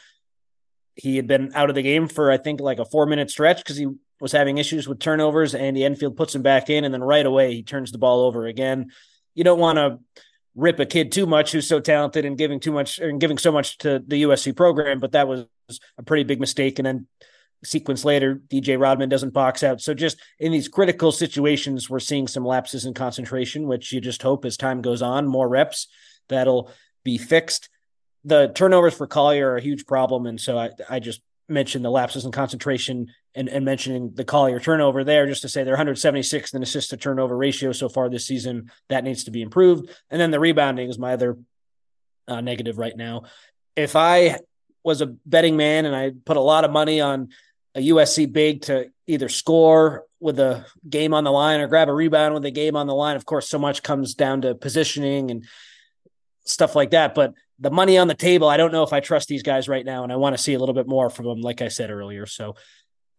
[0.96, 3.58] he had been out of the game for, I think, like a four minute stretch
[3.58, 3.88] because he
[4.20, 5.54] was having issues with turnovers.
[5.54, 8.22] And Andy Enfield puts him back in, and then right away he turns the ball
[8.22, 8.92] over again.
[9.34, 10.00] You don't want to
[10.56, 13.52] rip a kid too much who's so talented and giving too much and giving so
[13.52, 15.46] much to the USC program, but that was
[15.98, 16.80] a pretty big mistake.
[16.80, 17.08] And then
[17.64, 19.82] sequence later, DJ Rodman doesn't box out.
[19.82, 24.22] So just in these critical situations, we're seeing some lapses in concentration, which you just
[24.22, 25.88] hope as time goes on, more reps,
[26.30, 26.72] that'll
[27.04, 27.70] be fixed.
[28.24, 30.26] The turnovers for Collier are a huge problem.
[30.26, 34.60] And so I, I just mentioned the lapses in concentration and, and mentioning the Collier
[34.60, 38.26] turnover there, just to say they're 176th in assist to turnover ratio so far this
[38.26, 38.72] season.
[38.90, 39.90] That needs to be improved.
[40.10, 41.38] And then the rebounding is my other
[42.28, 43.24] uh, negative right now.
[43.76, 44.38] If I
[44.84, 47.30] was a betting man and I put a lot of money on
[47.76, 51.94] a USC big to either score with a game on the line or grab a
[51.94, 53.16] rebound with a game on the line.
[53.16, 55.46] Of course, so much comes down to positioning and
[56.46, 57.16] stuff like that.
[57.16, 59.86] But the money on the table, I don't know if I trust these guys right
[59.86, 61.92] now, and I want to see a little bit more from them, like I said
[61.92, 62.26] earlier.
[62.26, 62.56] So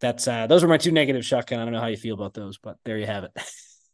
[0.01, 1.61] that's uh, those are my two negative shotgun.
[1.61, 3.33] I don't know how you feel about those, but there you have it.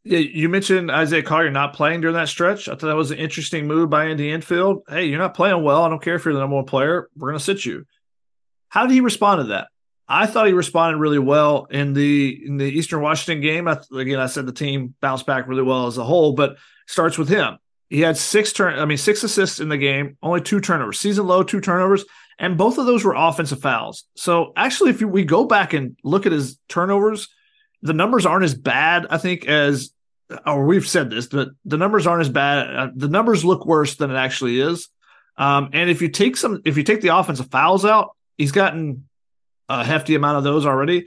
[0.09, 2.69] Yeah, you mentioned Isaiah Collier not playing during that stretch.
[2.69, 4.85] I thought that was an interesting move by Andy Enfield.
[4.89, 5.83] Hey, you're not playing well.
[5.83, 7.09] I don't care if you're the number one player.
[7.17, 7.87] We're going to sit you.
[8.69, 9.67] How did he respond to that?
[10.09, 13.67] I thought he responded really well in the in the Eastern Washington game.
[13.67, 17.19] I, again, I said the team bounced back really well as a whole, but starts
[17.19, 17.59] with him.
[17.89, 21.27] He had six turn, I mean six assists in the game, only two turnovers, season
[21.27, 22.05] low two turnovers,
[22.39, 24.05] and both of those were offensive fouls.
[24.17, 27.29] So actually, if we go back and look at his turnovers,
[27.83, 29.91] the numbers aren't as bad, I think, as
[30.45, 32.77] or we've said this, but the numbers aren't as bad.
[32.77, 34.89] Uh, the numbers look worse than it actually is.
[35.37, 39.07] Um, and if you take some, if you take the offensive fouls out, he's gotten
[39.69, 41.07] a hefty amount of those already.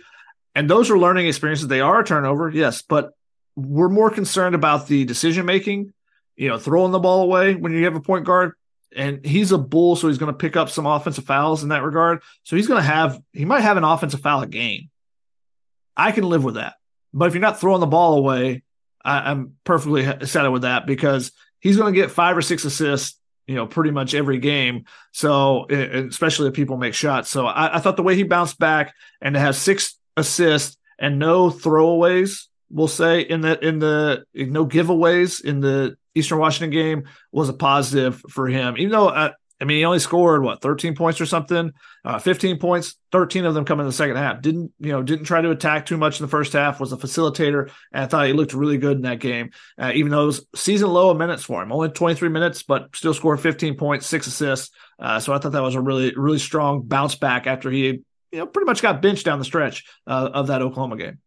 [0.56, 1.68] And those are learning experiences.
[1.68, 3.14] They are a turnover, yes, but
[3.56, 5.94] we're more concerned about the decision making,
[6.36, 8.54] you know, throwing the ball away when you have a point guard
[8.96, 11.84] and he's a bull, so he's going to pick up some offensive fouls in that
[11.84, 12.22] regard.
[12.44, 14.90] So he's going to have he might have an offensive foul a game.
[15.96, 16.76] I can live with that,
[17.14, 18.64] but if you're not throwing the ball away,
[19.04, 23.20] I, am perfectly settled with that because he's going to get five or six assists,
[23.50, 24.86] you know, pretty much every game.
[25.12, 27.32] So especially if people make shots.
[27.32, 28.94] So I, I thought the way he bounced back
[29.24, 34.68] and to have six assists and no throwaways, we'll say in the in the no
[34.68, 38.76] giveaways in the Eastern Washington game was a positive for him.
[38.78, 39.32] Even though uh,
[39.62, 41.74] I mean, he only scored what 13 points or something,
[42.06, 44.42] uh, 15 points, 13 of them come in the second half.
[44.42, 45.04] Didn't you know?
[45.04, 46.80] Didn't try to attack too much in the first half.
[46.80, 49.52] Was a facilitator, and I thought he looked really good in that game.
[49.78, 52.96] Uh, even though it was season low of minutes for him, only 23 minutes, but
[52.96, 54.72] still scored 15 points, six assists.
[54.98, 58.02] Uh, so I thought that was a really really strong bounce back after he
[58.32, 61.20] you know pretty much got benched down the stretch uh, of that Oklahoma game.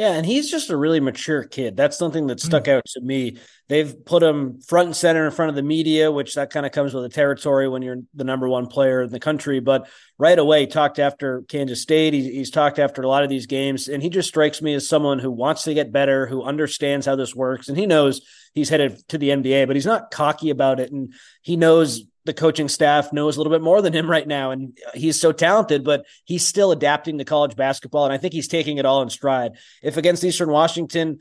[0.00, 1.76] Yeah, and he's just a really mature kid.
[1.76, 2.72] That's something that stuck mm.
[2.72, 3.36] out to me.
[3.68, 6.72] They've put him front and center in front of the media, which that kind of
[6.72, 9.60] comes with the territory when you're the number one player in the country.
[9.60, 12.14] But right away, talked after Kansas State.
[12.14, 14.88] He, he's talked after a lot of these games, and he just strikes me as
[14.88, 18.22] someone who wants to get better, who understands how this works, and he knows
[18.54, 22.34] he's headed to the NBA, but he's not cocky about it, and he knows the
[22.34, 24.50] coaching staff knows a little bit more than him right now.
[24.50, 28.04] And he's so talented, but he's still adapting to college basketball.
[28.04, 29.52] And I think he's taking it all in stride.
[29.82, 31.20] If against Eastern Washington,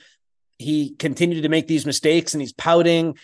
[0.58, 3.18] he continued to make these mistakes and he's pouting,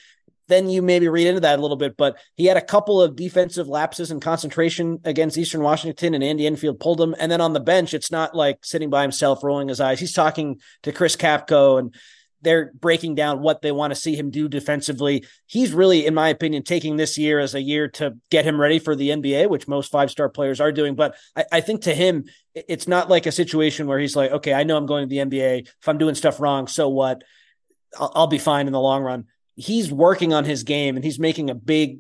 [0.48, 1.98] then you maybe read into that a little bit.
[1.98, 6.48] But he had a couple of defensive lapses and concentration against Eastern Washington, and Andy
[6.48, 7.16] Enfield pulled him.
[7.20, 10.00] And then on the bench, it's not like sitting by himself, rolling his eyes.
[10.00, 11.94] He's talking to Chris Capko and
[12.46, 15.26] they're breaking down what they want to see him do defensively.
[15.48, 18.80] He's really, in my opinion, taking this year as a year to get him ready
[18.80, 20.96] for the NBA, which most five star players are doing.
[20.96, 24.54] But I, I, think to him, it's not like a situation where he's like, okay,
[24.54, 25.68] I know I'm going to the NBA.
[25.68, 27.24] If I'm doing stuff wrong, so what?
[28.00, 29.26] I'll, I'll be fine in the long run.
[29.58, 32.00] He's working on his game and he's making a big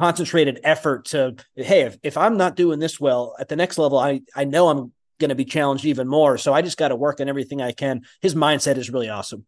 [0.00, 3.96] concentrated effort to hey if, if i'm not doing this well at the next level
[3.96, 4.92] i i know i'm
[5.24, 6.36] going to be challenged even more.
[6.36, 8.02] So I just got to work on everything I can.
[8.20, 9.46] His mindset is really awesome.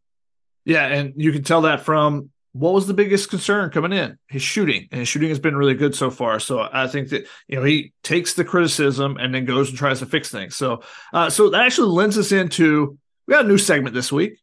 [0.65, 4.19] Yeah, and you can tell that from what was the biggest concern coming in?
[4.29, 6.41] His shooting, and his shooting has been really good so far.
[6.41, 9.99] So I think that you know he takes the criticism and then goes and tries
[9.99, 10.57] to fix things.
[10.57, 14.39] So uh, so that actually lends us into we got a new segment this week.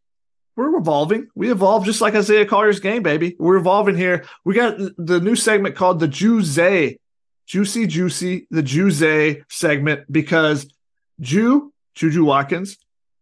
[0.55, 1.29] We're evolving.
[1.33, 3.35] We evolve just like Isaiah Collier's game, baby.
[3.39, 4.25] We're evolving here.
[4.45, 6.99] We got the new segment called the Juicy,
[7.47, 10.71] Juicy Juicy, the Juicy segment because
[11.19, 12.77] Jew, Juju Watkins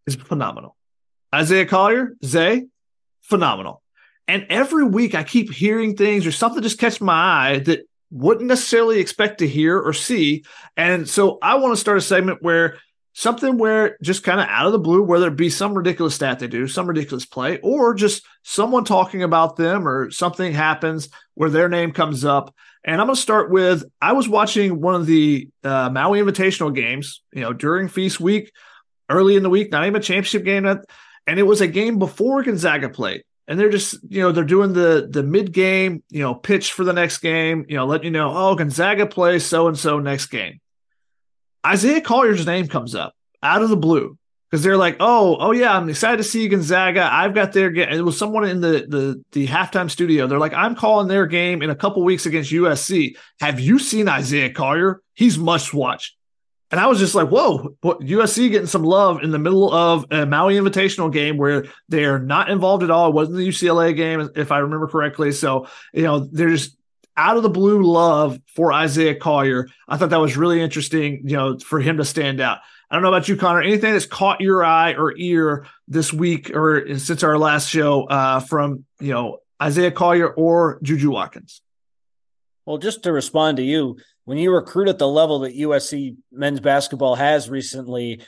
[0.07, 0.75] is phenomenal.
[1.33, 2.67] Isaiah Collier, Zay,
[3.21, 3.81] phenomenal.
[4.27, 8.47] And every week I keep hearing things or something just catch my eye that wouldn't
[8.47, 10.43] necessarily expect to hear or see.
[10.75, 12.77] And so I want to start a segment where
[13.13, 16.39] something where just kind of out of the blue, whether it be some ridiculous stat
[16.39, 21.49] they do, some ridiculous play, or just someone talking about them or something happens where
[21.49, 22.53] their name comes up.
[22.84, 26.73] And I'm going to start with I was watching one of the uh, Maui Invitational
[26.73, 28.51] games, you know, during Feast Week,
[29.09, 32.43] early in the week, not even a championship game, and it was a game before
[32.43, 33.23] Gonzaga played.
[33.47, 36.84] And they're just, you know, they're doing the the mid game, you know, pitch for
[36.84, 40.27] the next game, you know, let you know, oh, Gonzaga plays so and so next
[40.27, 40.59] game.
[41.65, 43.13] Isaiah Collier's name comes up
[43.43, 44.17] out of the blue
[44.52, 47.08] because they're like, oh, oh yeah, I'm excited to see Gonzaga.
[47.10, 47.88] I've got their game.
[47.89, 50.28] It was someone in the the the halftime studio.
[50.28, 53.16] They're like, I'm calling their game in a couple weeks against USC.
[53.39, 55.02] Have you seen Isaiah Collier?
[55.14, 56.18] He's must watch.
[56.70, 60.06] And I was just like, whoa, what, USC getting some love in the middle of
[60.10, 63.10] a Maui Invitational game where they're not involved at all.
[63.10, 65.34] It wasn't the UCLA game, if I remember correctly.
[65.34, 66.78] So, you know, they're just
[67.18, 69.68] out of the blue love for Isaiah Collier.
[69.88, 72.60] I thought that was really interesting, you know, for him to stand out.
[72.91, 73.61] I don't know about you, Connor.
[73.61, 78.41] Anything that's caught your eye or ear this week or since our last show uh,
[78.41, 81.61] from you know Isaiah Collier or Juju Watkins?
[82.65, 86.59] Well, just to respond to you, when you recruit at the level that USC men's
[86.59, 88.21] basketball has recently,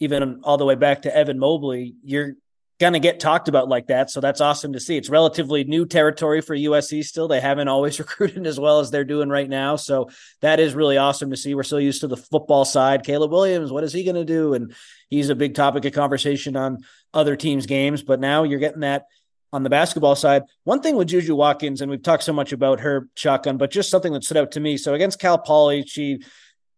[0.00, 2.34] even all the way back to Evan Mobley, you're
[2.78, 4.10] going to get talked about like that.
[4.10, 4.96] So that's awesome to see.
[4.96, 7.26] It's relatively new territory for USC still.
[7.26, 9.76] They haven't always recruited as well as they're doing right now.
[9.76, 10.10] So
[10.40, 11.54] that is really awesome to see.
[11.54, 13.04] We're so used to the football side.
[13.04, 14.54] Caleb Williams, what is he going to do?
[14.54, 14.74] And
[15.08, 16.78] he's a big topic of conversation on
[17.12, 18.02] other teams' games.
[18.02, 19.06] But now you're getting that
[19.52, 20.42] on the basketball side.
[20.64, 23.90] One thing with Juju Watkins, and we've talked so much about her shotgun, but just
[23.90, 24.76] something that stood out to me.
[24.76, 26.20] So against Cal Poly, she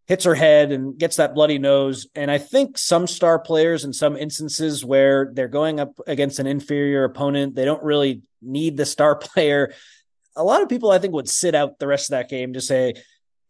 [0.07, 2.07] hits her head and gets that bloody nose.
[2.15, 6.47] And I think some star players in some instances where they're going up against an
[6.47, 9.73] inferior opponent, they don't really need the star player.
[10.35, 12.61] A lot of people I think would sit out the rest of that game to
[12.61, 12.93] say,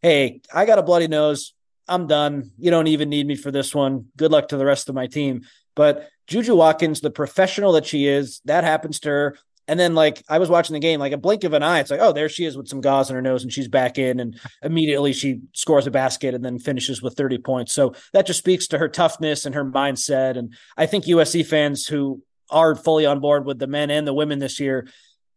[0.02, 1.54] Hey, I got a bloody nose.
[1.88, 2.50] I'm done.
[2.58, 4.06] You don't even need me for this one.
[4.16, 5.42] Good luck to the rest of my team.
[5.74, 9.38] But Juju Watkins, the professional that she is, that happens to her.
[9.68, 11.90] And then like I was watching the game, like a blink of an eye, it's
[11.90, 14.18] like, oh, there she is with some gauze in her nose, and she's back in,
[14.18, 17.72] and immediately she scores a basket and then finishes with 30 points.
[17.72, 20.36] So that just speaks to her toughness and her mindset.
[20.36, 24.12] And I think USC fans who are fully on board with the men and the
[24.12, 24.88] women this year,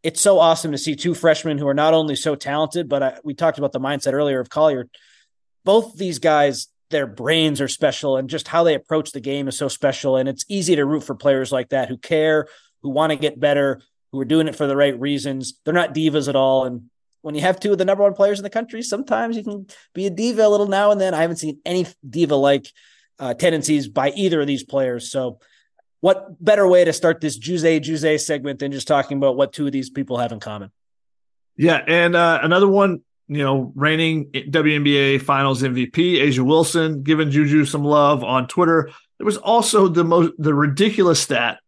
[0.01, 3.17] it's so awesome to see two freshmen who are not only so talented, but I,
[3.23, 4.87] we talked about the mindset earlier of Collier.
[5.63, 9.57] Both these guys, their brains are special, and just how they approach the game is
[9.57, 10.17] so special.
[10.17, 12.47] And it's easy to root for players like that who care,
[12.83, 13.81] who want to get better,
[14.15, 15.59] who are doing it for the right reasons.
[15.63, 16.65] They're not divas at all.
[16.65, 16.89] And
[17.21, 19.67] when you have two of the number one players in the country, sometimes you can
[19.93, 21.13] be a diva a little now and then.
[21.13, 22.71] I haven't seen any diva like
[23.19, 25.11] uh, tendencies by either of these players.
[25.11, 25.39] So,
[26.01, 29.65] what better way to start this Juze Juze segment than just talking about what two
[29.65, 30.71] of these people have in common?
[31.57, 37.65] Yeah, and uh, another one, you know, reigning WNBA Finals MVP A'ja Wilson giving Juju
[37.65, 38.91] some love on Twitter.
[39.17, 41.59] There was also the most the ridiculous stat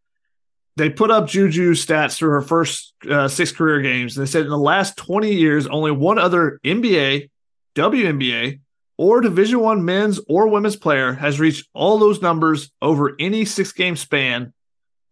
[0.78, 4.16] they put up Juju stats through her first uh, six career games.
[4.16, 7.32] They said in the last 20 years, only one other NBA,
[7.76, 8.60] WNBA,
[8.96, 13.72] or Division One men's or women's player has reached all those numbers over any six
[13.72, 14.54] game span,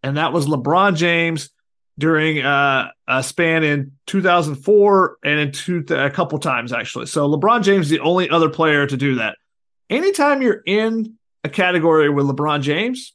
[0.04, 1.50] and that was LeBron James
[1.98, 7.06] during uh, a span in 2004 and in two, a couple times actually.
[7.06, 9.36] So LeBron James is the only other player to do that.
[9.90, 13.14] Anytime you're in a category with LeBron James,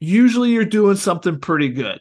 [0.00, 2.00] usually you're doing something pretty good.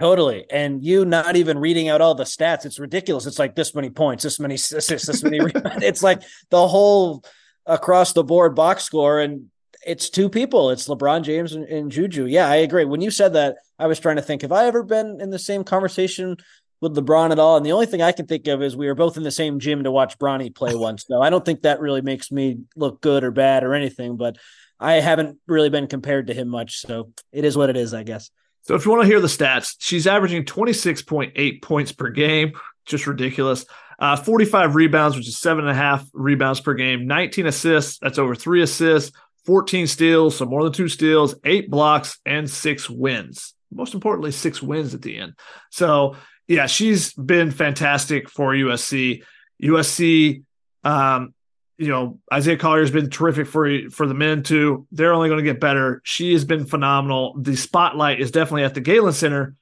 [0.00, 0.44] Totally.
[0.50, 3.26] And you not even reading out all the stats, it's ridiculous.
[3.26, 5.38] It's like this many points, this many assists, this many.
[5.82, 7.24] it's like the whole
[7.64, 9.20] across the board box score.
[9.20, 9.46] And
[9.86, 10.70] it's two people.
[10.70, 12.26] It's LeBron James and, and Juju.
[12.26, 12.84] Yeah, I agree.
[12.84, 15.38] When you said that, I was trying to think, have I ever been in the
[15.38, 16.36] same conversation
[16.80, 17.56] with LeBron at all?
[17.56, 19.60] And the only thing I can think of is we were both in the same
[19.60, 21.04] gym to watch Bronny play once.
[21.06, 24.38] So I don't think that really makes me look good or bad or anything, but
[24.84, 28.02] I haven't really been compared to him much, so it is what it is, I
[28.02, 28.30] guess.
[28.62, 32.52] So if you want to hear the stats, she's averaging 26.8 points per game,
[32.84, 33.64] just ridiculous.
[33.98, 38.18] Uh, 45 rebounds, which is seven and a half rebounds per game, 19 assists, that's
[38.18, 39.16] over three assists,
[39.46, 43.54] 14 steals, so more than two steals, eight blocks, and six wins.
[43.72, 45.34] Most importantly, six wins at the end.
[45.70, 46.16] So,
[46.46, 49.22] yeah, she's been fantastic for USC.
[49.62, 50.42] USC
[50.84, 51.33] um,
[51.76, 54.86] you know, Isaiah Collier has been terrific for for the men too.
[54.92, 56.00] They're only going to get better.
[56.04, 57.34] She has been phenomenal.
[57.40, 59.56] The spotlight is definitely at the Galen Center,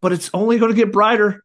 [0.00, 1.42] but it's only going to get brighter.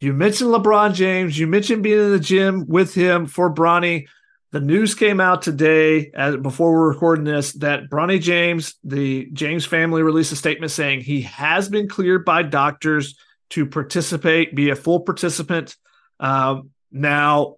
[0.00, 1.38] You mentioned LeBron James.
[1.38, 4.06] You mentioned being in the gym with him for Bronny.
[4.50, 9.66] The news came out today, as, before we're recording this, that Bronny James, the James
[9.66, 13.18] family, released a statement saying he has been cleared by doctors
[13.50, 15.76] to participate, be a full participant.
[16.18, 17.56] Um, now,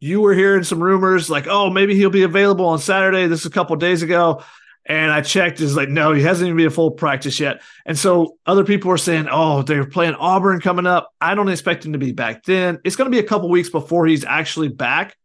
[0.00, 3.26] you were hearing some rumors like, oh, maybe he'll be available on Saturday.
[3.26, 4.42] This is a couple days ago.
[4.86, 7.60] And I checked, is like, no, he hasn't even been a full practice yet.
[7.84, 11.12] And so other people are saying, oh, they're playing Auburn coming up.
[11.20, 12.78] I don't expect him to be back then.
[12.82, 15.16] It's going to be a couple weeks before he's actually back.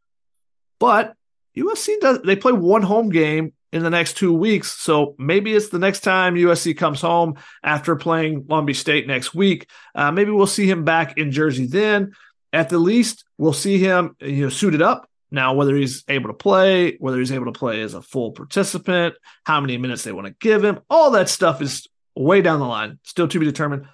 [0.78, 1.14] But
[1.58, 4.74] USC does, they play one home game in the next two weeks.
[4.74, 9.34] So maybe it's the next time USC comes home after playing Long Beach State next
[9.34, 9.70] week.
[9.96, 12.14] Uh, maybe we'll see him back in Jersey then
[12.56, 15.10] at the least, we'll see him you know suited up.
[15.32, 19.16] Now, whether he's able to play, whether he's able to play as a full participant,
[19.44, 22.66] how many minutes they want to give him, all that stuff is way down the
[22.66, 23.88] line, still to be determined.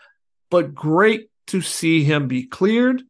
[0.51, 3.01] But great to see him be cleared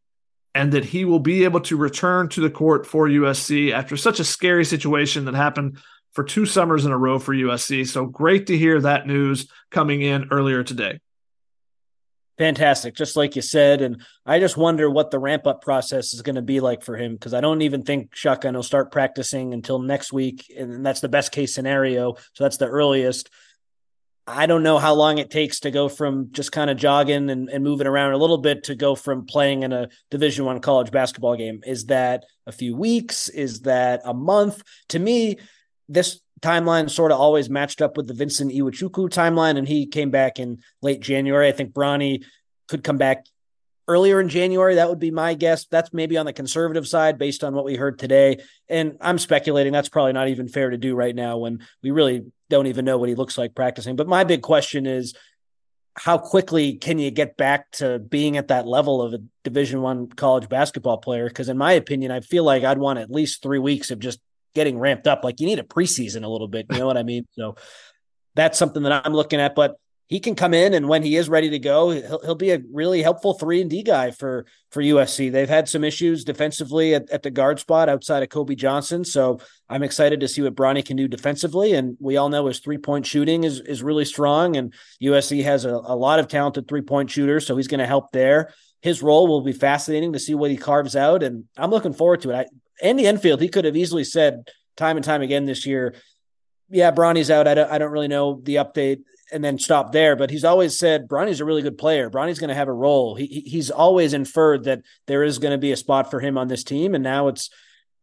[0.56, 4.20] and that he will be able to return to the court for USC after such
[4.20, 5.78] a scary situation that happened
[6.14, 7.88] for two summers in a row for USC.
[7.88, 11.00] So great to hear that news coming in earlier today
[12.38, 13.82] fantastic, just like you said.
[13.82, 16.98] And I just wonder what the ramp up process is going to be like for
[16.98, 20.52] him because I don't even think Shotgun will start practicing until next week.
[20.58, 22.16] And that's the best case scenario.
[22.34, 23.30] So that's the earliest.
[24.28, 27.50] I don't know how long it takes to go from just kind of jogging and,
[27.50, 30.92] and moving around a little bit to go from playing in a division one college
[30.92, 31.62] basketball game.
[31.66, 33.30] Is that a few weeks?
[33.30, 34.62] Is that a month?
[34.90, 35.38] To me,
[35.92, 40.10] this timeline sort of always matched up with the Vincent Iwuchukwu timeline, and he came
[40.10, 41.48] back in late January.
[41.48, 42.24] I think Bronny
[42.68, 43.26] could come back
[43.88, 44.76] earlier in January.
[44.76, 45.66] That would be my guess.
[45.66, 48.40] That's maybe on the conservative side based on what we heard today.
[48.70, 52.26] And I'm speculating that's probably not even fair to do right now when we really
[52.50, 53.96] don't even know what he looks like practicing.
[53.96, 55.14] But my big question is
[55.96, 60.08] how quickly can you get back to being at that level of a division one
[60.08, 63.60] college basketball player because in my opinion i feel like i'd want at least three
[63.60, 64.22] weeks of just
[64.54, 65.24] getting ramped up.
[65.24, 66.68] Like you need a preseason a little bit.
[66.72, 67.28] You know what I mean?
[67.34, 67.56] So
[68.36, 69.56] that's something that I'm looking at.
[69.56, 69.76] But
[70.12, 72.62] he can come in and when he is ready to go, he'll, he'll be a
[72.74, 75.32] really helpful three and D guy for for USC.
[75.32, 79.40] They've had some issues defensively at, at the guard spot outside of Kobe Johnson, so
[79.70, 81.76] I'm excited to see what Bronny can do defensively.
[81.76, 85.64] And we all know his three point shooting is is really strong, and USC has
[85.64, 88.54] a, a lot of talented three point shooters, so he's going to help there.
[88.82, 92.20] His role will be fascinating to see what he carves out, and I'm looking forward
[92.24, 92.36] to it.
[92.36, 92.46] I,
[92.82, 95.96] Andy Enfield, he could have easily said time and time again this year,
[96.70, 97.48] yeah, Bronny's out.
[97.48, 100.16] I don't, I don't really know the update and then stop there.
[100.16, 102.10] But he's always said Bronny's a really good player.
[102.10, 103.16] Bronny's going to have a role.
[103.16, 106.48] He, he's always inferred that there is going to be a spot for him on
[106.48, 107.50] this team, and now it's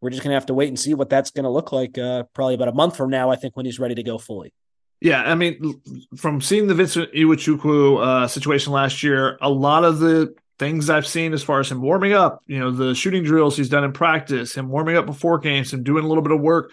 [0.01, 1.99] we're just going to have to wait and see what that's going to look like.
[1.99, 4.53] Uh, probably about a month from now, I think, when he's ready to go fully.
[5.01, 5.81] Yeah, I mean,
[6.17, 11.07] from seeing the Vincent Iwuchukwu uh, situation last year, a lot of the things I've
[11.07, 13.93] seen as far as him warming up, you know, the shooting drills he's done in
[13.93, 16.73] practice, him warming up before games, and doing a little bit of work,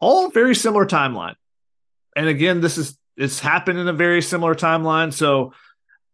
[0.00, 1.34] all very similar timeline.
[2.14, 5.12] And again, this is it's happened in a very similar timeline.
[5.12, 5.52] So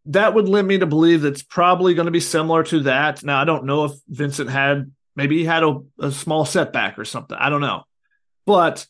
[0.06, 3.22] that would lead me to believe that it's probably going to be similar to that.
[3.22, 7.04] Now, I don't know if Vincent had maybe he had a, a small setback or
[7.04, 7.36] something.
[7.38, 7.82] I don't know.
[8.46, 8.86] But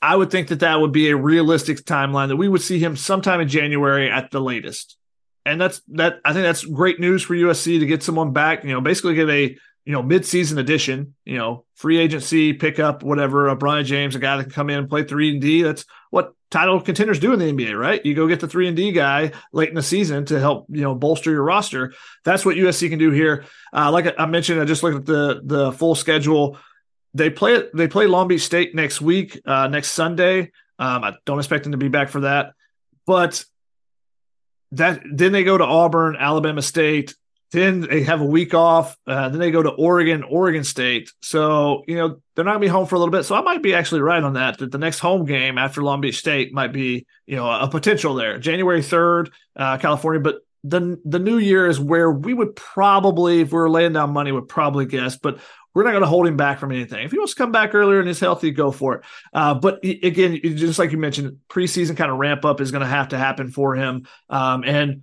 [0.00, 2.96] I would think that that would be a realistic timeline that we would see him
[2.96, 4.96] sometime in January at the latest.
[5.46, 8.72] And that's that I think that's great news for USC to get someone back, you
[8.72, 13.56] know, basically get a you know, mid-season addition, you know, free agency, pickup, whatever, a
[13.56, 15.62] Bronny James, a guy that can come in and play three and D.
[15.62, 18.04] That's what title contenders do in the NBA, right?
[18.04, 20.80] You go get the three and D guy late in the season to help, you
[20.80, 21.92] know, bolster your roster.
[22.24, 23.44] That's what USC can do here.
[23.74, 26.56] Uh, like I mentioned, I just looked at the the full schedule.
[27.12, 30.52] They play they play Long Beach State next week, uh, next Sunday.
[30.78, 32.54] Um, I don't expect them to be back for that,
[33.06, 33.44] but
[34.76, 37.14] that then they go to Auburn, Alabama State,
[37.54, 38.96] then they have a week off.
[39.06, 41.12] Uh, then they go to Oregon, Oregon State.
[41.22, 43.22] So, you know, they're not to be home for a little bit.
[43.22, 46.00] So I might be actually right on that, that the next home game after Long
[46.00, 48.38] Beach State might be, you know, a potential there.
[48.38, 50.20] January 3rd, uh, California.
[50.20, 54.12] But the, the new year is where we would probably, if we were laying down
[54.12, 55.16] money, would probably guess.
[55.16, 55.38] But
[55.74, 57.04] we're not going to hold him back from anything.
[57.04, 59.04] If he wants to come back earlier and is healthy, go for it.
[59.32, 62.86] Uh, but again, just like you mentioned, preseason kind of ramp up is going to
[62.86, 64.06] have to happen for him.
[64.30, 65.02] Um, and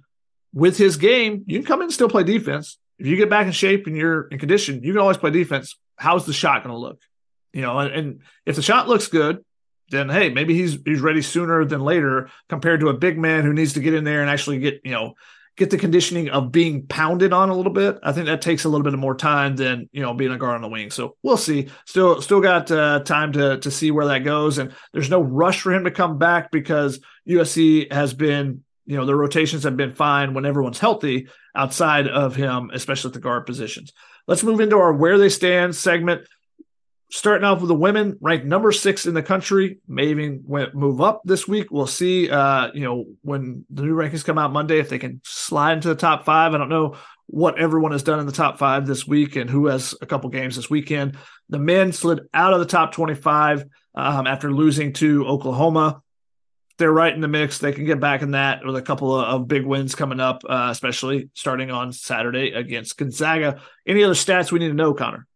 [0.53, 2.77] with his game, you can come in and still play defense.
[2.97, 5.75] If you get back in shape and you're in condition, you can always play defense.
[5.97, 7.01] How's the shot going to look?
[7.51, 9.43] You know, and, and if the shot looks good,
[9.89, 13.51] then hey, maybe he's he's ready sooner than later compared to a big man who
[13.51, 15.15] needs to get in there and actually get, you know,
[15.61, 17.99] get the conditioning of being pounded on a little bit.
[18.01, 20.55] I think that takes a little bit more time than you know being a guard
[20.55, 20.89] on the wing.
[20.89, 21.69] So we'll see.
[21.85, 25.61] Still, still got uh, time to to see where that goes, and there's no rush
[25.61, 26.99] for him to come back because
[27.29, 32.35] USC has been you know, the rotations have been fine when everyone's healthy outside of
[32.35, 33.93] him, especially at the guard positions.
[34.27, 36.27] Let's move into our where they stand segment.
[37.11, 40.43] Starting off with the women, ranked number six in the country, may even
[40.73, 41.69] move up this week.
[41.69, 42.29] We'll see.
[42.29, 45.89] Uh, you know, when the new rankings come out Monday, if they can slide into
[45.89, 46.53] the top five.
[46.53, 46.95] I don't know
[47.27, 50.29] what everyone has done in the top five this week and who has a couple
[50.29, 51.17] games this weekend.
[51.49, 56.01] The men slid out of the top 25 um, after losing to Oklahoma
[56.81, 57.59] they're right in the mix.
[57.59, 60.41] They can get back in that with a couple of, of big wins coming up,
[60.49, 63.61] uh, especially starting on Saturday against Gonzaga.
[63.85, 65.27] Any other stats we need to know, Connor?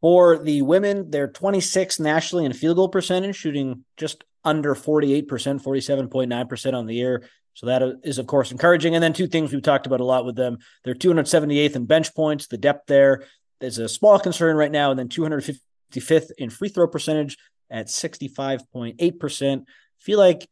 [0.00, 6.74] For the women, they're 26 nationally in field goal percentage, shooting just under 48%, 47.9%
[6.74, 7.28] on the year.
[7.54, 8.94] So that is, of course, encouraging.
[8.94, 10.58] And then two things we've talked about a lot with them.
[10.84, 12.46] They're 278th in bench points.
[12.46, 13.24] The depth there
[13.60, 14.90] is a small concern right now.
[14.90, 17.36] And then 255th in free throw percentage
[17.68, 19.64] at 65.8%.
[19.98, 20.48] Feel like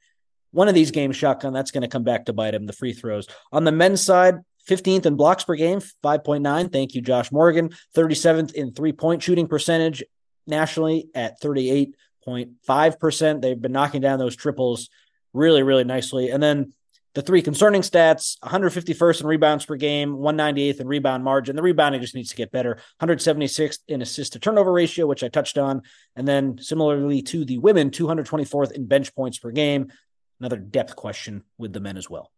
[0.50, 2.92] one of these games, shotgun, that's going to come back to bite him, the free
[2.92, 3.26] throws.
[3.52, 4.36] On the men's side,
[4.68, 6.72] 15th in blocks per game, 5.9.
[6.72, 7.70] Thank you, Josh Morgan.
[7.96, 10.04] 37th in three point shooting percentage
[10.46, 13.42] nationally at 38.5%.
[13.42, 14.88] They've been knocking down those triples
[15.32, 16.30] really, really nicely.
[16.30, 16.72] And then
[17.14, 21.56] the three concerning stats 151st in rebounds per game, 198th in rebound margin.
[21.56, 22.78] The rebounding just needs to get better.
[23.00, 25.82] 176th in assist to turnover ratio, which I touched on.
[26.14, 29.90] And then similarly to the women, 224th in bench points per game.
[30.38, 32.30] Another depth question with the men as well.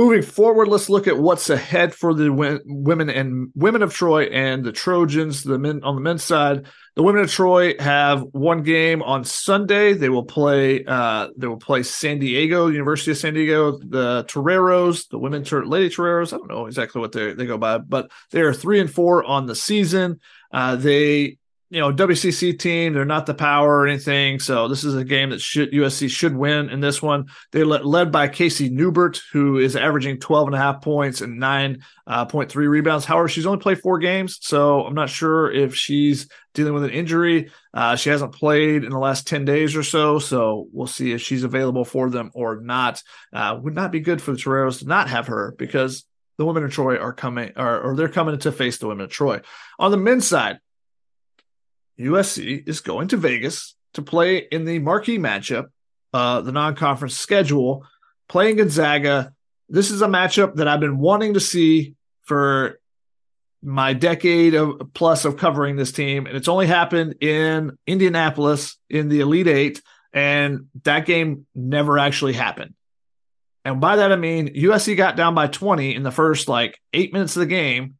[0.00, 2.32] Moving forward, let's look at what's ahead for the
[2.64, 5.42] women and women of Troy and the Trojans.
[5.42, 6.64] The men on the men's side,
[6.96, 9.92] the women of Troy have one game on Sunday.
[9.92, 10.86] They will play.
[10.86, 15.90] Uh, they will play San Diego, University of San Diego, the Toreros, the women Lady
[15.90, 16.32] Toreros.
[16.32, 19.22] I don't know exactly what they they go by, but they are three and four
[19.22, 20.20] on the season.
[20.50, 21.36] Uh, they
[21.70, 22.92] you know WCC team.
[22.92, 24.40] They're not the power or anything.
[24.40, 27.26] So this is a game that should USC should win in this one.
[27.52, 31.40] They led, led by Casey Newbert, who is averaging 12 and a half points and
[31.40, 33.04] 9.3 uh, rebounds.
[33.04, 36.90] However, she's only played four games, so I'm not sure if she's dealing with an
[36.90, 37.50] injury.
[37.72, 41.20] Uh, she hasn't played in the last 10 days or so, so we'll see if
[41.20, 43.00] she's available for them or not.
[43.32, 46.04] Uh, would not be good for the Toreros to not have her because
[46.36, 49.10] the women of Troy are coming, or, or they're coming to face the women of
[49.10, 49.40] Troy.
[49.78, 50.58] On the men's side,
[52.00, 55.66] USC is going to Vegas to play in the marquee matchup,
[56.12, 57.86] uh, the non conference schedule,
[58.28, 59.32] playing Gonzaga.
[59.68, 62.80] This is a matchup that I've been wanting to see for
[63.62, 69.08] my decade of plus of covering this team, and it's only happened in Indianapolis in
[69.08, 69.82] the Elite Eight,
[70.12, 72.74] and that game never actually happened.
[73.64, 77.12] And by that I mean USC got down by 20 in the first like eight
[77.12, 77.98] minutes of the game,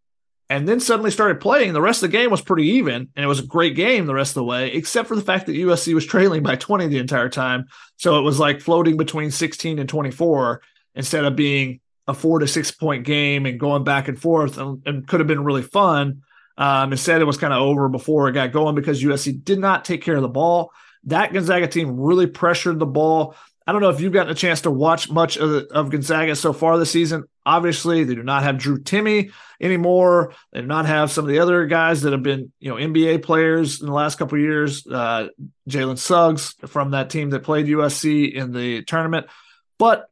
[0.50, 1.72] and then suddenly started playing.
[1.72, 4.14] The rest of the game was pretty even, and it was a great game the
[4.14, 6.98] rest of the way, except for the fact that USC was trailing by 20 the
[6.98, 7.66] entire time.
[7.96, 10.60] So it was like floating between 16 and 24
[10.96, 11.78] instead of being
[12.08, 15.28] a four to six point game and going back and forth and, and could have
[15.28, 16.22] been really fun.
[16.58, 19.84] Um, instead, it was kind of over before it got going because USC did not
[19.84, 20.72] take care of the ball.
[21.04, 23.36] That Gonzaga team really pressured the ball.
[23.70, 26.52] I don't know if you've gotten a chance to watch much of, of Gonzaga so
[26.52, 27.22] far this season.
[27.46, 30.34] Obviously, they do not have Drew Timme anymore.
[30.50, 33.22] They do not have some of the other guys that have been, you know, NBA
[33.22, 34.84] players in the last couple years.
[34.84, 35.28] Uh,
[35.68, 39.28] Jalen Suggs from that team that played USC in the tournament.
[39.78, 40.09] But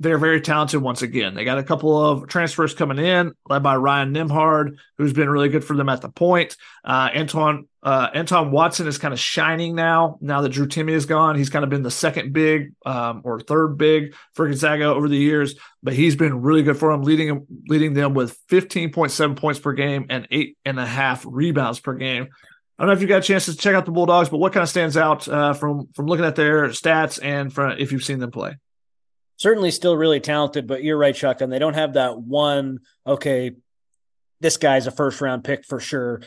[0.00, 1.34] they're very talented once again.
[1.34, 5.48] They got a couple of transfers coming in, led by Ryan Nembhard, who's been really
[5.48, 6.56] good for them at the point.
[6.84, 10.18] Uh, Anton uh, Anton Watson is kind of shining now.
[10.20, 13.40] Now that Drew Timme is gone, he's kind of been the second big um, or
[13.40, 17.46] third big for Gonzaga over the years, but he's been really good for them, leading
[17.68, 22.28] leading them with 15.7 points per game and eight and a half rebounds per game.
[22.78, 24.52] I don't know if you got a chance to check out the Bulldogs, but what
[24.52, 28.04] kind of stands out uh, from from looking at their stats and from if you've
[28.04, 28.56] seen them play?
[29.38, 33.52] Certainly still really talented, but you're right, Chuck, and They don't have that one, okay,
[34.40, 36.20] this guy's a first round pick for sure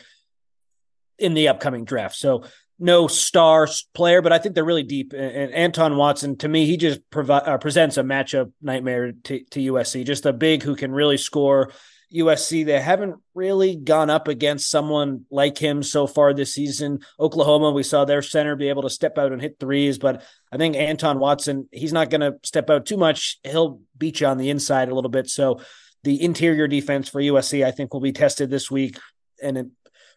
[1.18, 2.16] in the upcoming draft.
[2.16, 2.44] So
[2.78, 5.12] no star player, but I think they're really deep.
[5.12, 9.72] And Anton Watson, to me, he just provi- uh, presents a matchup nightmare to, to
[9.72, 10.04] USC.
[10.04, 11.70] Just a big who can really score.
[12.14, 17.00] USC, they haven't really gone up against someone like him so far this season.
[17.18, 20.56] Oklahoma, we saw their center be able to step out and hit threes, but I
[20.56, 23.38] think Anton Watson, he's not going to step out too much.
[23.44, 25.28] He'll beat you on the inside a little bit.
[25.28, 25.60] So
[26.04, 28.98] the interior defense for USC, I think, will be tested this week.
[29.42, 29.66] And it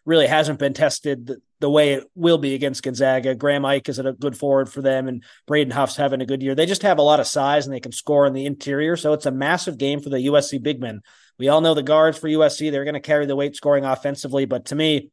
[0.04, 3.34] really hasn't been tested the, the way it will be against Gonzaga.
[3.34, 6.54] Graham Ike is a good forward for them, and Braden Huff's having a good year.
[6.54, 8.96] They just have a lot of size and they can score in the interior.
[8.96, 11.00] So it's a massive game for the USC big men.
[11.38, 14.46] We all know the guards for USC, they're going to carry the weight scoring offensively.
[14.46, 15.10] But to me,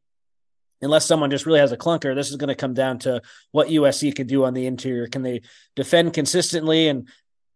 [0.82, 3.22] unless someone just really has a clunker, this is going to come down to
[3.52, 5.08] what USC can do on the interior.
[5.08, 5.42] Can they
[5.76, 7.08] defend consistently and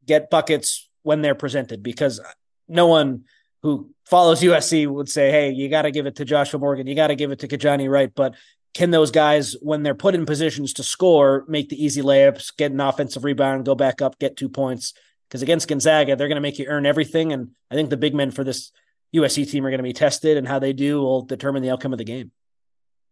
[0.06, 1.84] get buckets when they're presented?
[1.84, 2.20] Because
[2.68, 3.26] no one
[3.64, 6.96] who follows USC would say, hey, you got to give it to Joshua Morgan, you
[6.96, 8.12] got to give it to Kijani Wright.
[8.14, 8.36] But
[8.74, 12.72] can those guys, when they're put in positions to score, make the easy layups, get
[12.72, 14.94] an offensive rebound, go back up, get two points?
[15.28, 17.34] Because against Gonzaga, they're going to make you earn everything.
[17.34, 18.72] And I think the big men for this
[19.16, 21.94] USC team are going to be tested, and how they do will determine the outcome
[21.94, 22.32] of the game.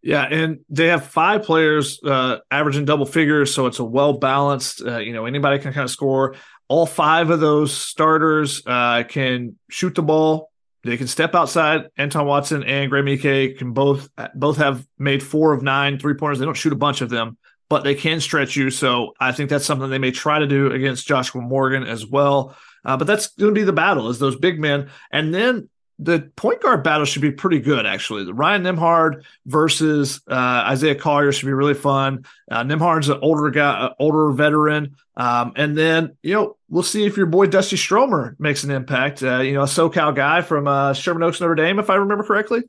[0.01, 4.83] Yeah, and they have five players uh, averaging double figures, so it's a well balanced.
[4.85, 6.35] Uh, you know, anybody can kind of score.
[6.67, 10.51] All five of those starters uh, can shoot the ball.
[10.83, 11.87] They can step outside.
[11.97, 16.37] Anton Watson and Graham Ike can both both have made four of nine three pointers.
[16.37, 17.37] They don't shoot a bunch of them,
[17.69, 18.69] but they can stretch you.
[18.69, 22.55] So I think that's something they may try to do against Joshua Morgan as well.
[22.83, 24.89] Uh, but that's going to be the battle is those big men.
[25.11, 28.25] And then the point guard battle should be pretty good, actually.
[28.25, 30.33] The Ryan Nembhard versus uh,
[30.67, 32.25] Isaiah Collier should be really fun.
[32.51, 34.97] Uh, Nembhard's an older guy, uh, older veteran.
[35.17, 39.23] Um, and then, you know, we'll see if your boy Dusty Stromer makes an impact.
[39.23, 42.23] Uh, you know, a SoCal guy from uh, Sherman Oaks, Notre Dame, if I remember
[42.23, 42.63] correctly.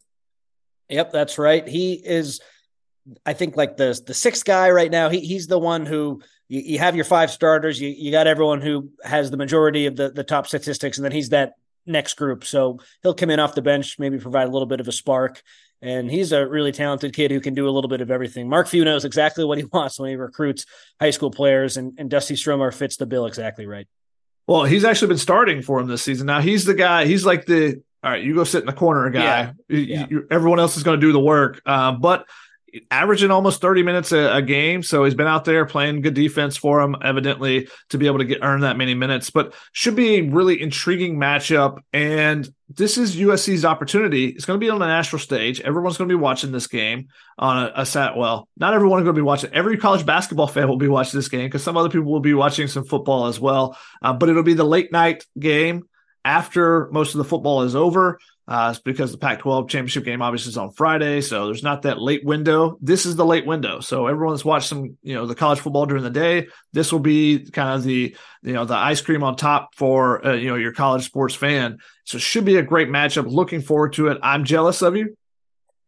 [0.88, 1.66] Yep, that's right.
[1.68, 2.40] He is–
[3.24, 6.60] I think like the the sixth guy right now, he he's the one who you,
[6.60, 10.10] you have your five starters, you you got everyone who has the majority of the
[10.10, 11.54] the top statistics, and then he's that
[11.86, 12.44] next group.
[12.44, 15.42] So he'll come in off the bench, maybe provide a little bit of a spark.
[15.82, 18.48] And he's a really talented kid who can do a little bit of everything.
[18.48, 20.66] Mark Few knows exactly what he wants when he recruits
[21.00, 23.86] high school players, and, and Dusty Stromer fits the bill exactly right.
[24.46, 26.26] Well, he's actually been starting for him this season.
[26.26, 27.04] Now he's the guy.
[27.04, 28.22] He's like the all right.
[28.22, 29.22] You go sit in the corner, guy.
[29.22, 29.52] Yeah.
[29.68, 30.06] You, yeah.
[30.08, 31.60] You, everyone else is going to do the work.
[31.66, 32.26] Um, but
[32.90, 34.82] averaging almost 30 minutes a, a, game.
[34.82, 38.24] So he's been out there playing good defense for him, evidently, to be able to
[38.24, 39.30] get earn that many minutes.
[39.30, 41.78] But should be a really intriguing matchup.
[41.92, 44.26] And this is USC's opportunity.
[44.26, 45.60] It's going to be on the national stage.
[45.60, 47.08] Everyone's going to be watching this game
[47.38, 48.16] on a, a set.
[48.16, 49.52] Well, not everyone going to be watching.
[49.52, 52.34] Every college basketball fan will be watching this game because some other people will be
[52.34, 53.76] watching some football as well.
[54.02, 55.84] Uh, but it'll be the late night game
[56.24, 58.18] after most of the football is over.
[58.48, 61.20] Uh, because the Pac 12 championship game obviously is on Friday.
[61.20, 62.78] So there's not that late window.
[62.80, 63.80] This is the late window.
[63.80, 67.50] So everyone's watched some, you know, the college football during the day, this will be
[67.50, 70.72] kind of the, you know, the ice cream on top for, uh, you know, your
[70.72, 71.78] college sports fan.
[72.04, 73.28] So should be a great matchup.
[73.28, 74.18] Looking forward to it.
[74.22, 75.16] I'm jealous of you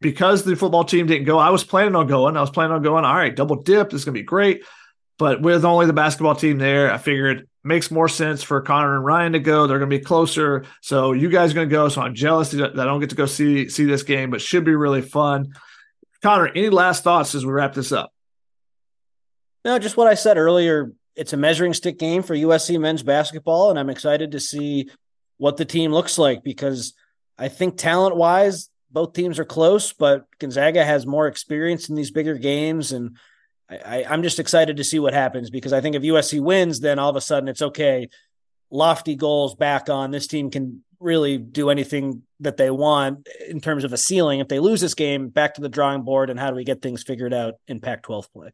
[0.00, 1.38] because the football team didn't go.
[1.38, 2.36] I was planning on going.
[2.36, 3.90] I was planning on going, all right, double dip.
[3.90, 4.64] This is going to be great.
[5.16, 9.04] But with only the basketball team there, I figured makes more sense for Connor and
[9.04, 9.66] Ryan to go.
[9.66, 10.64] They're going to be closer.
[10.82, 11.88] So you guys are going to go.
[11.88, 14.64] So I'm jealous that I don't get to go see see this game, but should
[14.64, 15.54] be really fun.
[16.22, 18.12] Connor, any last thoughts as we wrap this up?
[19.64, 20.92] No, just what I said earlier.
[21.14, 24.88] It's a measuring stick game for USC men's basketball, and I'm excited to see
[25.36, 26.94] what the team looks like because
[27.36, 32.10] I think talent wise, both teams are close, but Gonzaga has more experience in these
[32.10, 33.16] bigger games and
[33.70, 36.98] I, I'm just excited to see what happens because I think if USC wins, then
[36.98, 38.08] all of a sudden it's okay.
[38.70, 40.10] Lofty goals back on.
[40.10, 44.40] This team can really do anything that they want in terms of a ceiling.
[44.40, 46.82] If they lose this game, back to the drawing board and how do we get
[46.82, 48.52] things figured out in Pac 12 play?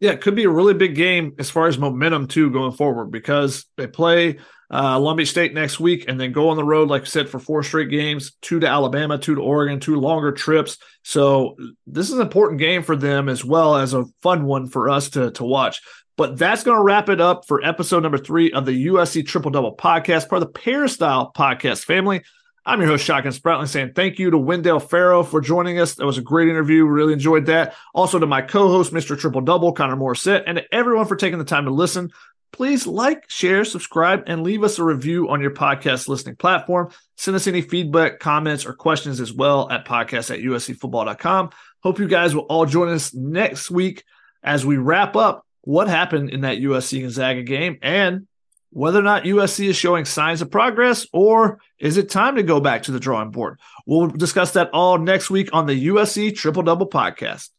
[0.00, 3.06] Yeah, it could be a really big game as far as momentum too going forward
[3.06, 4.38] because they play
[4.72, 7.28] uh, Long Beach State next week and then go on the road, like I said,
[7.28, 10.78] for four straight games, two to Alabama, two to Oregon, two longer trips.
[11.02, 11.56] So
[11.86, 15.10] this is an important game for them as well as a fun one for us
[15.10, 15.82] to to watch.
[16.16, 19.50] But that's going to wrap it up for episode number three of the USC Triple
[19.50, 22.22] Double podcast, part of the Peristyle podcast family.
[22.64, 25.94] I'm your host, Shotgun Spratling, saying thank you to Wendale Farrow for joining us.
[25.94, 26.84] That was a great interview.
[26.84, 27.76] Really enjoyed that.
[27.94, 29.16] Also to my co-host, Mr.
[29.16, 32.10] Triple Double, Connor Morrissette, and to everyone for taking the time to listen.
[32.52, 36.90] Please like, share, subscribe, and leave us a review on your podcast listening platform.
[37.16, 41.50] Send us any feedback, comments, or questions as well at podcast at uscfootball.com.
[41.82, 44.04] Hope you guys will all join us next week
[44.42, 48.26] as we wrap up what happened in that USC Gonzaga game and
[48.70, 52.60] whether or not USC is showing signs of progress or is it time to go
[52.60, 53.58] back to the drawing board?
[53.86, 57.50] We'll discuss that all next week on the USC Triple Double podcast.